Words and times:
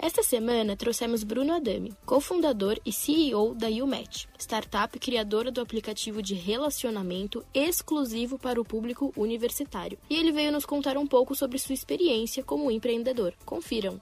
Esta 0.00 0.22
semana 0.22 0.76
trouxemos 0.76 1.24
Bruno 1.24 1.52
Adami, 1.52 1.92
cofundador 2.06 2.78
e 2.86 2.92
CEO 2.92 3.52
da 3.52 3.66
YouMatch, 3.66 4.26
startup 4.38 4.96
criadora 4.96 5.50
do 5.50 5.60
aplicativo 5.60 6.22
de 6.22 6.34
relacionamento 6.34 7.44
exclusivo 7.52 8.38
para 8.38 8.60
o 8.60 8.64
público 8.64 9.12
universitário. 9.16 9.98
E 10.08 10.14
ele 10.14 10.30
veio 10.30 10.52
nos 10.52 10.64
contar 10.64 10.96
um 10.96 11.06
pouco 11.06 11.34
sobre 11.34 11.58
sua 11.58 11.74
experiência 11.74 12.44
como 12.44 12.70
empreendedor. 12.70 13.34
Confiram! 13.44 14.00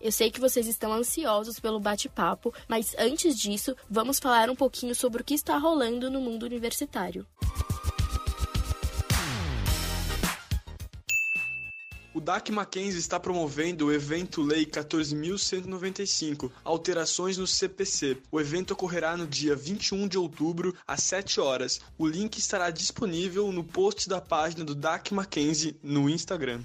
Eu 0.00 0.10
sei 0.10 0.30
que 0.30 0.40
vocês 0.40 0.66
estão 0.66 0.90
ansiosos 0.90 1.60
pelo 1.60 1.78
bate-papo, 1.78 2.54
mas 2.66 2.96
antes 2.98 3.38
disso, 3.38 3.76
vamos 3.90 4.18
falar 4.18 4.48
um 4.48 4.56
pouquinho 4.56 4.94
sobre 4.94 5.20
o 5.20 5.24
que 5.24 5.34
está 5.34 5.58
rolando 5.58 6.10
no 6.10 6.22
mundo 6.22 6.44
universitário. 6.44 7.26
O 12.12 12.20
DAC 12.20 12.50
Mackenzie 12.50 12.98
está 12.98 13.20
promovendo 13.20 13.86
o 13.86 13.92
evento 13.92 14.42
Lei 14.42 14.66
14.195, 14.66 16.50
Alterações 16.64 17.38
no 17.38 17.46
CPC. 17.46 18.18
O 18.32 18.40
evento 18.40 18.72
ocorrerá 18.72 19.16
no 19.16 19.28
dia 19.28 19.54
21 19.54 20.08
de 20.08 20.18
outubro, 20.18 20.74
às 20.84 21.04
7 21.04 21.40
horas. 21.40 21.80
O 21.96 22.08
link 22.08 22.36
estará 22.36 22.68
disponível 22.70 23.52
no 23.52 23.62
post 23.62 24.08
da 24.08 24.20
página 24.20 24.64
do 24.64 24.74
DAC 24.74 25.14
Mackenzie 25.14 25.78
no 25.84 26.10
Instagram. 26.10 26.64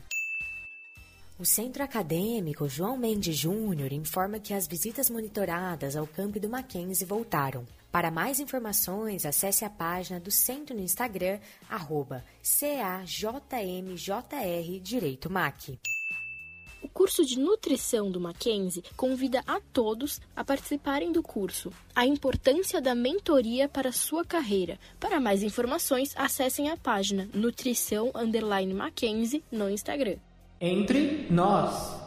O 1.37 1.45
Centro 1.45 1.83
Acadêmico 1.83 2.67
João 2.67 2.97
Mendes 2.97 3.37
Júnior 3.37 3.91
informa 3.91 4.39
que 4.39 4.53
as 4.53 4.65
visitas 4.65 5.11
monitoradas 5.11 5.95
ao 5.95 6.07
campo 6.07 6.39
do 6.39 6.49
Mackenzie 6.49 7.05
voltaram. 7.05 7.67
Para 7.95 8.11
mais 8.11 8.41
informações, 8.41 9.25
acesse 9.25 9.63
a 9.63 9.69
página 9.69 10.19
do 10.19 10.29
centro 10.29 10.75
no 10.75 10.81
Instagram, 10.81 11.39
arroba 11.69 12.25
CAJMJR 12.43 13.95
Direito 14.81 15.31
MAC. 15.31 15.79
O 16.81 16.89
curso 16.89 17.25
de 17.25 17.39
nutrição 17.39 18.11
do 18.11 18.19
Mackenzie 18.19 18.83
convida 18.97 19.41
a 19.47 19.61
todos 19.71 20.19
a 20.35 20.43
participarem 20.43 21.13
do 21.13 21.23
curso. 21.23 21.71
A 21.95 22.05
importância 22.05 22.81
da 22.81 22.93
mentoria 22.93 23.69
para 23.69 23.93
sua 23.93 24.25
carreira. 24.25 24.77
Para 24.99 25.21
mais 25.21 25.41
informações, 25.41 26.11
acessem 26.17 26.69
a 26.69 26.75
página 26.75 27.29
Nutrição 27.33 28.11
Mackenzie 28.75 29.41
no 29.49 29.69
Instagram. 29.69 30.17
Entre 30.59 31.31
nós. 31.31 32.04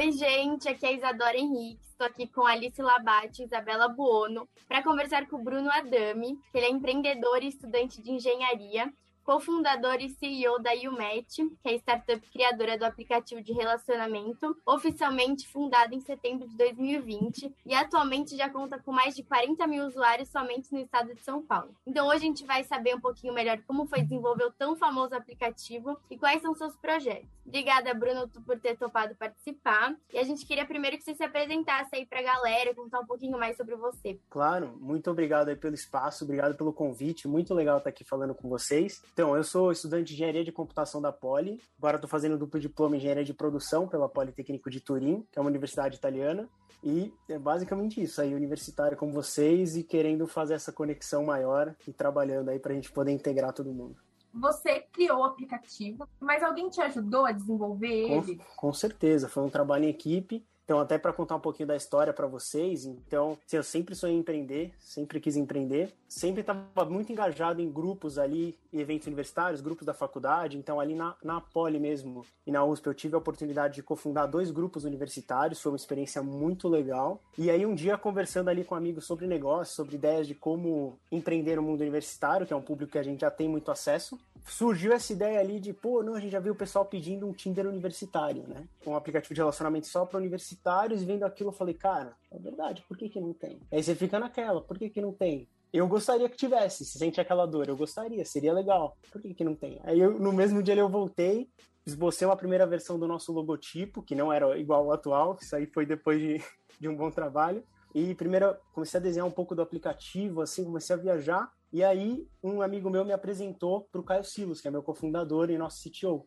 Oi, 0.00 0.12
gente, 0.12 0.66
aqui 0.66 0.86
é 0.86 0.88
a 0.88 0.92
Isadora 0.92 1.36
Henrique. 1.36 1.84
Estou 1.84 2.06
aqui 2.06 2.26
com 2.26 2.46
Alice 2.46 2.80
Labate 2.80 3.42
e 3.42 3.44
Isabela 3.44 3.86
Buono 3.86 4.48
para 4.66 4.82
conversar 4.82 5.28
com 5.28 5.36
o 5.36 5.44
Bruno 5.44 5.70
Adami, 5.70 6.38
que 6.50 6.56
ele 6.56 6.64
é 6.64 6.70
empreendedor 6.70 7.42
e 7.42 7.48
estudante 7.48 8.00
de 8.00 8.10
engenharia 8.10 8.90
cofundador 9.30 9.98
e 10.00 10.08
CEO 10.08 10.58
da 10.58 10.72
YouMatch, 10.72 11.36
que 11.62 11.68
é 11.68 11.70
a 11.70 11.74
startup 11.76 12.20
criadora 12.32 12.76
do 12.76 12.84
aplicativo 12.84 13.40
de 13.40 13.52
relacionamento, 13.52 14.56
oficialmente 14.66 15.46
fundada 15.46 15.94
em 15.94 16.00
setembro 16.00 16.48
de 16.48 16.56
2020 16.56 17.54
e 17.64 17.72
atualmente 17.72 18.36
já 18.36 18.50
conta 18.50 18.80
com 18.80 18.90
mais 18.90 19.14
de 19.14 19.22
40 19.22 19.64
mil 19.68 19.86
usuários 19.86 20.30
somente 20.30 20.72
no 20.72 20.80
estado 20.80 21.14
de 21.14 21.22
São 21.22 21.40
Paulo. 21.40 21.72
Então 21.86 22.08
hoje 22.08 22.16
a 22.16 22.26
gente 22.26 22.44
vai 22.44 22.64
saber 22.64 22.96
um 22.96 23.00
pouquinho 23.00 23.32
melhor 23.32 23.62
como 23.68 23.86
foi 23.86 24.02
desenvolver 24.02 24.46
o 24.46 24.50
tão 24.50 24.74
famoso 24.74 25.14
aplicativo 25.14 25.96
e 26.10 26.18
quais 26.18 26.42
são 26.42 26.52
seus 26.52 26.74
projetos. 26.74 27.30
Obrigada, 27.46 27.92
Bruno, 27.94 28.28
por 28.28 28.58
ter 28.60 28.76
topado 28.76 29.14
participar. 29.16 29.94
E 30.12 30.18
a 30.18 30.22
gente 30.22 30.46
queria 30.46 30.64
primeiro 30.64 30.96
que 30.96 31.02
você 31.02 31.14
se 31.14 31.24
apresentasse 31.24 31.94
aí 31.96 32.06
para 32.06 32.20
a 32.20 32.22
galera, 32.22 32.74
contar 32.74 33.00
um 33.00 33.06
pouquinho 33.06 33.38
mais 33.38 33.56
sobre 33.56 33.74
você. 33.76 34.18
Claro, 34.28 34.76
muito 34.80 35.10
obrigado 35.10 35.48
aí 35.48 35.56
pelo 35.56 35.74
espaço, 35.74 36.24
obrigado 36.24 36.56
pelo 36.56 36.72
convite, 36.72 37.26
muito 37.26 37.52
legal 37.54 37.78
estar 37.78 37.90
aqui 37.90 38.04
falando 38.04 38.34
com 38.34 38.48
vocês. 38.48 39.02
Então, 39.20 39.36
eu 39.36 39.44
sou 39.44 39.70
estudante 39.70 40.06
de 40.06 40.14
engenharia 40.14 40.42
de 40.42 40.50
computação 40.50 40.98
da 40.98 41.12
Poli. 41.12 41.60
Agora 41.76 41.98
estou 41.98 42.08
fazendo 42.08 42.38
duplo 42.38 42.58
diploma 42.58 42.96
em 42.96 42.98
engenharia 42.98 43.22
de 43.22 43.34
produção 43.34 43.86
pela 43.86 44.08
Politécnico 44.08 44.70
de 44.70 44.80
Turim, 44.80 45.26
que 45.30 45.38
é 45.38 45.42
uma 45.42 45.50
universidade 45.50 45.94
italiana. 45.94 46.48
E 46.82 47.12
é 47.28 47.38
basicamente 47.38 48.02
isso 48.02 48.18
aí, 48.22 48.34
universitário 48.34 48.96
como 48.96 49.12
vocês 49.12 49.76
e 49.76 49.84
querendo 49.84 50.26
fazer 50.26 50.54
essa 50.54 50.72
conexão 50.72 51.22
maior 51.22 51.76
e 51.86 51.92
trabalhando 51.92 52.48
aí 52.48 52.58
para 52.58 52.72
a 52.72 52.74
gente 52.74 52.90
poder 52.90 53.12
integrar 53.12 53.52
todo 53.52 53.70
mundo. 53.70 53.94
Você 54.32 54.86
criou 54.90 55.18
o 55.18 55.24
aplicativo, 55.24 56.08
mas 56.18 56.42
alguém 56.42 56.70
te 56.70 56.80
ajudou 56.80 57.26
a 57.26 57.32
desenvolver 57.32 58.10
ele? 58.10 58.36
Com, 58.36 58.68
com 58.68 58.72
certeza, 58.72 59.28
foi 59.28 59.42
um 59.42 59.50
trabalho 59.50 59.84
em 59.84 59.90
equipe 59.90 60.42
então, 60.70 60.78
até 60.78 60.96
para 60.96 61.12
contar 61.12 61.34
um 61.34 61.40
pouquinho 61.40 61.66
da 61.66 61.74
história 61.74 62.12
para 62.12 62.28
vocês, 62.28 62.86
então, 62.86 63.36
assim, 63.44 63.56
eu 63.56 63.62
sempre 63.64 63.92
sonhei 63.92 64.14
em 64.14 64.20
empreender, 64.20 64.72
sempre 64.78 65.18
quis 65.18 65.36
empreender, 65.36 65.92
sempre 66.08 66.42
estava 66.42 66.84
muito 66.84 67.10
engajado 67.10 67.60
em 67.60 67.68
grupos 67.68 68.20
ali, 68.20 68.56
eventos 68.72 69.08
universitários, 69.08 69.60
grupos 69.60 69.84
da 69.84 69.92
faculdade. 69.92 70.56
Então, 70.56 70.78
ali 70.78 70.94
na, 70.94 71.16
na 71.24 71.40
Poli 71.40 71.80
mesmo 71.80 72.24
e 72.46 72.52
na 72.52 72.64
USP, 72.64 72.86
eu 72.86 72.94
tive 72.94 73.16
a 73.16 73.18
oportunidade 73.18 73.74
de 73.74 73.82
cofundar 73.82 74.28
dois 74.28 74.52
grupos 74.52 74.84
universitários, 74.84 75.60
foi 75.60 75.72
uma 75.72 75.76
experiência 75.76 76.22
muito 76.22 76.68
legal. 76.68 77.20
E 77.36 77.50
aí, 77.50 77.66
um 77.66 77.74
dia, 77.74 77.98
conversando 77.98 78.48
ali 78.48 78.62
com 78.62 78.76
amigos 78.76 79.04
sobre 79.06 79.26
negócios, 79.26 79.74
sobre 79.74 79.96
ideias 79.96 80.28
de 80.28 80.36
como 80.36 81.00
empreender 81.10 81.56
no 81.56 81.62
mundo 81.62 81.80
universitário, 81.80 82.46
que 82.46 82.52
é 82.52 82.56
um 82.56 82.62
público 82.62 82.92
que 82.92 82.98
a 82.98 83.02
gente 83.02 83.22
já 83.22 83.30
tem 83.32 83.48
muito 83.48 83.72
acesso, 83.72 84.16
surgiu 84.46 84.92
essa 84.92 85.12
ideia 85.12 85.40
ali 85.40 85.60
de, 85.60 85.72
pô, 85.72 86.02
não, 86.02 86.14
a 86.14 86.20
gente 86.20 86.32
já 86.32 86.40
viu 86.40 86.52
o 86.52 86.56
pessoal 86.56 86.84
pedindo 86.84 87.26
um 87.26 87.32
Tinder 87.32 87.66
universitário, 87.66 88.46
né? 88.46 88.68
Um 88.86 88.94
aplicativo 88.94 89.34
de 89.34 89.40
relacionamento 89.40 89.86
só 89.86 90.04
para 90.04 90.18
universitários, 90.18 91.02
vendo 91.02 91.24
aquilo 91.24 91.50
eu 91.50 91.54
falei, 91.54 91.74
cara, 91.74 92.16
é 92.30 92.38
verdade, 92.38 92.84
por 92.88 92.96
que 92.96 93.08
que 93.08 93.20
não 93.20 93.32
tem? 93.32 93.60
Aí 93.72 93.82
você 93.82 93.94
fica 93.94 94.18
naquela, 94.18 94.60
por 94.60 94.78
que 94.78 94.88
que 94.90 95.00
não 95.00 95.12
tem? 95.12 95.48
Eu 95.72 95.86
gostaria 95.86 96.28
que 96.28 96.36
tivesse, 96.36 96.84
se 96.84 96.98
sente 96.98 97.20
aquela 97.20 97.46
dor, 97.46 97.68
eu 97.68 97.76
gostaria, 97.76 98.24
seria 98.24 98.52
legal. 98.52 98.96
Por 99.12 99.22
que 99.22 99.32
que 99.32 99.44
não 99.44 99.54
tem? 99.54 99.80
Aí 99.84 100.00
eu, 100.00 100.18
no 100.18 100.32
mesmo 100.32 100.62
dia 100.62 100.74
eu 100.74 100.88
voltei, 100.88 101.48
esbocei 101.86 102.26
uma 102.26 102.36
primeira 102.36 102.66
versão 102.66 102.98
do 102.98 103.06
nosso 103.06 103.32
logotipo, 103.32 104.02
que 104.02 104.16
não 104.16 104.32
era 104.32 104.58
igual 104.58 104.84
ao 104.84 104.92
atual, 104.92 105.38
isso 105.40 105.54
aí 105.54 105.66
foi 105.66 105.86
depois 105.86 106.20
de, 106.20 106.42
de 106.80 106.88
um 106.88 106.96
bom 106.96 107.10
trabalho. 107.10 107.62
E 107.94 108.14
primeiro 108.14 108.56
comecei 108.72 108.98
a 108.98 109.02
desenhar 109.02 109.26
um 109.26 109.32
pouco 109.32 109.54
do 109.54 109.62
aplicativo, 109.62 110.40
assim, 110.40 110.64
comecei 110.64 110.94
a 110.94 110.98
viajar. 110.98 111.52
E 111.72 111.84
aí 111.84 112.26
um 112.42 112.62
amigo 112.62 112.90
meu 112.90 113.04
me 113.04 113.12
apresentou 113.12 113.88
para 113.92 114.00
o 114.00 114.04
Caio 114.04 114.24
Silos, 114.24 114.60
que 114.60 114.68
é 114.68 114.70
meu 114.70 114.82
cofundador 114.82 115.50
e 115.50 115.58
nosso 115.58 115.82
CTO. 115.82 116.26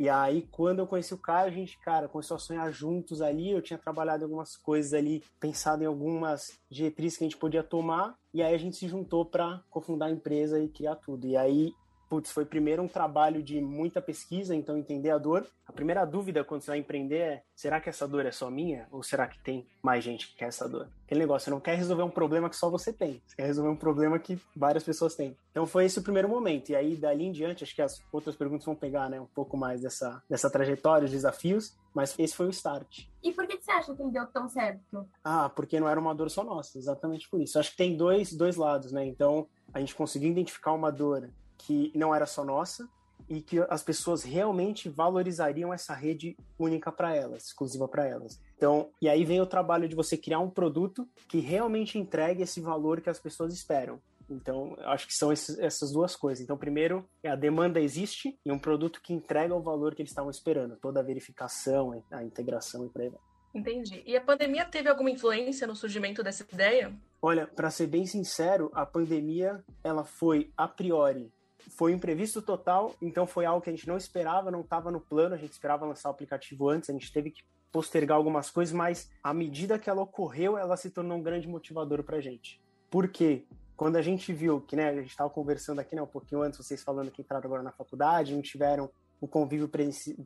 E 0.00 0.08
aí, 0.08 0.48
quando 0.50 0.78
eu 0.78 0.86
conheci 0.86 1.12
o 1.12 1.18
Caio, 1.18 1.48
a 1.48 1.50
gente, 1.50 1.78
cara, 1.80 2.08
começou 2.08 2.34
a 2.34 2.40
sonhar 2.40 2.72
juntos 2.72 3.20
ali. 3.20 3.50
Eu 3.50 3.60
tinha 3.60 3.78
trabalhado 3.78 4.24
algumas 4.24 4.56
coisas 4.56 4.94
ali, 4.94 5.22
pensado 5.38 5.82
em 5.82 5.86
algumas 5.86 6.58
diretrizes 6.70 7.18
que 7.18 7.24
a 7.24 7.28
gente 7.28 7.36
podia 7.36 7.62
tomar. 7.62 8.16
E 8.32 8.42
aí 8.42 8.54
a 8.54 8.58
gente 8.58 8.76
se 8.76 8.88
juntou 8.88 9.26
para 9.26 9.62
cofundar 9.68 10.08
a 10.08 10.12
empresa 10.12 10.58
e 10.58 10.70
criar 10.70 10.96
tudo. 10.96 11.26
E 11.26 11.36
aí 11.36 11.74
putz, 12.10 12.32
foi 12.32 12.44
primeiro 12.44 12.82
um 12.82 12.88
trabalho 12.88 13.40
de 13.40 13.60
muita 13.60 14.02
pesquisa, 14.02 14.54
então 14.54 14.76
entender 14.76 15.10
a 15.10 15.16
dor. 15.16 15.46
A 15.64 15.72
primeira 15.72 16.04
dúvida 16.04 16.42
quando 16.42 16.62
você 16.62 16.72
vai 16.72 16.78
empreender 16.78 17.18
é: 17.18 17.42
será 17.54 17.80
que 17.80 17.88
essa 17.88 18.06
dor 18.08 18.26
é 18.26 18.32
só 18.32 18.50
minha? 18.50 18.88
Ou 18.90 19.00
será 19.00 19.28
que 19.28 19.38
tem 19.38 19.64
mais 19.80 20.02
gente 20.02 20.26
que 20.26 20.36
quer 20.36 20.46
essa 20.46 20.68
dor? 20.68 20.88
Aquele 21.06 21.20
negócio, 21.20 21.44
você 21.44 21.50
não 21.50 21.60
quer 21.60 21.76
resolver 21.76 22.02
um 22.02 22.10
problema 22.10 22.50
que 22.50 22.56
só 22.56 22.68
você 22.68 22.92
tem, 22.92 23.22
você 23.24 23.36
quer 23.36 23.46
resolver 23.46 23.70
um 23.70 23.76
problema 23.76 24.18
que 24.18 24.40
várias 24.56 24.82
pessoas 24.82 25.14
têm. 25.14 25.36
Então 25.52 25.66
foi 25.66 25.84
esse 25.84 26.00
o 26.00 26.02
primeiro 26.02 26.28
momento. 26.28 26.70
E 26.70 26.76
aí, 26.76 26.96
dali 26.96 27.24
em 27.24 27.32
diante, 27.32 27.62
acho 27.62 27.74
que 27.74 27.82
as 27.82 28.02
outras 28.12 28.34
perguntas 28.34 28.66
vão 28.66 28.74
pegar 28.74 29.08
né, 29.08 29.20
um 29.20 29.26
pouco 29.26 29.56
mais 29.56 29.80
dessa, 29.80 30.20
dessa 30.28 30.50
trajetória, 30.50 31.04
os 31.04 31.12
desafios, 31.12 31.76
mas 31.94 32.18
esse 32.18 32.34
foi 32.34 32.46
o 32.46 32.50
start. 32.50 33.06
E 33.22 33.32
por 33.32 33.46
que 33.46 33.60
você 33.60 33.70
acha 33.70 33.94
que 33.94 34.02
ele 34.02 34.10
deu 34.10 34.26
tão 34.26 34.48
certo? 34.48 35.08
Ah, 35.22 35.48
porque 35.48 35.78
não 35.78 35.88
era 35.88 36.00
uma 36.00 36.14
dor 36.14 36.30
só 36.30 36.42
nossa, 36.42 36.76
exatamente 36.76 37.28
por 37.28 37.40
isso. 37.40 37.58
Acho 37.58 37.70
que 37.70 37.76
tem 37.76 37.96
dois, 37.96 38.32
dois 38.32 38.56
lados, 38.56 38.90
né? 38.90 39.04
Então, 39.04 39.46
a 39.72 39.78
gente 39.78 39.94
conseguiu 39.94 40.30
identificar 40.30 40.72
uma 40.72 40.90
dor 40.90 41.30
que 41.60 41.92
não 41.94 42.14
era 42.14 42.26
só 42.26 42.44
nossa 42.44 42.88
e 43.28 43.40
que 43.40 43.58
as 43.68 43.82
pessoas 43.82 44.24
realmente 44.24 44.88
valorizariam 44.88 45.72
essa 45.72 45.94
rede 45.94 46.36
única 46.58 46.90
para 46.90 47.14
elas, 47.14 47.46
exclusiva 47.46 47.86
para 47.86 48.06
elas. 48.06 48.40
Então, 48.56 48.90
e 49.00 49.08
aí 49.08 49.24
vem 49.24 49.40
o 49.40 49.46
trabalho 49.46 49.88
de 49.88 49.94
você 49.94 50.16
criar 50.16 50.40
um 50.40 50.50
produto 50.50 51.08
que 51.28 51.38
realmente 51.38 51.98
entregue 51.98 52.42
esse 52.42 52.60
valor 52.60 53.00
que 53.00 53.10
as 53.10 53.20
pessoas 53.20 53.54
esperam. 53.54 54.00
Então, 54.28 54.76
acho 54.80 55.06
que 55.06 55.14
são 55.14 55.32
esses, 55.32 55.58
essas 55.58 55.92
duas 55.92 56.14
coisas. 56.14 56.42
Então, 56.42 56.56
primeiro, 56.56 57.08
a 57.24 57.34
demanda 57.34 57.80
existe 57.80 58.38
e 58.44 58.50
um 58.50 58.58
produto 58.58 59.00
que 59.02 59.12
entrega 59.12 59.54
o 59.54 59.62
valor 59.62 59.94
que 59.94 60.02
eles 60.02 60.10
estavam 60.10 60.30
esperando, 60.30 60.76
toda 60.76 61.00
a 61.00 61.02
verificação, 61.02 62.02
a 62.10 62.22
integração 62.22 62.86
e 62.86 62.88
por 62.88 63.02
aí 63.02 63.08
vai. 63.08 63.20
Entendi. 63.52 64.02
E 64.06 64.16
a 64.16 64.20
pandemia 64.20 64.64
teve 64.64 64.88
alguma 64.88 65.10
influência 65.10 65.66
no 65.66 65.74
surgimento 65.74 66.22
dessa 66.22 66.46
ideia? 66.52 66.94
Olha, 67.20 67.46
para 67.46 67.70
ser 67.70 67.88
bem 67.88 68.06
sincero, 68.06 68.70
a 68.72 68.86
pandemia 68.86 69.64
ela 69.82 70.04
foi 70.04 70.52
a 70.56 70.68
priori 70.68 71.32
foi 71.70 71.92
um 71.92 71.96
imprevisto 71.96 72.40
total, 72.40 72.94
então 73.00 73.26
foi 73.26 73.44
algo 73.44 73.62
que 73.62 73.70
a 73.70 73.72
gente 73.72 73.86
não 73.86 73.96
esperava, 73.96 74.50
não 74.50 74.60
estava 74.60 74.90
no 74.90 75.00
plano, 75.00 75.34
a 75.34 75.38
gente 75.38 75.52
esperava 75.52 75.86
lançar 75.86 76.08
o 76.08 76.12
aplicativo 76.12 76.68
antes, 76.68 76.90
a 76.90 76.92
gente 76.92 77.12
teve 77.12 77.30
que 77.30 77.42
postergar 77.70 78.16
algumas 78.16 78.50
coisas, 78.50 78.74
mas 78.74 79.10
à 79.22 79.32
medida 79.32 79.78
que 79.78 79.88
ela 79.88 80.02
ocorreu, 80.02 80.58
ela 80.58 80.76
se 80.76 80.90
tornou 80.90 81.18
um 81.18 81.22
grande 81.22 81.48
motivador 81.48 82.02
para 82.02 82.16
a 82.16 82.20
gente. 82.20 82.60
Por 82.90 83.08
quê? 83.08 83.46
Quando 83.76 83.96
a 83.96 84.02
gente 84.02 84.32
viu 84.32 84.60
que, 84.60 84.76
né, 84.76 84.90
a 84.90 84.96
gente 84.96 85.10
estava 85.10 85.30
conversando 85.30 85.78
aqui, 85.78 85.94
né, 85.94 86.02
um 86.02 86.06
pouquinho 86.06 86.42
antes, 86.42 86.58
vocês 86.58 86.82
falando 86.82 87.10
que 87.10 87.22
entraram 87.22 87.46
agora 87.46 87.62
na 87.62 87.72
faculdade, 87.72 88.34
não 88.34 88.42
tiveram 88.42 88.90
o 89.20 89.28
convívio 89.28 89.70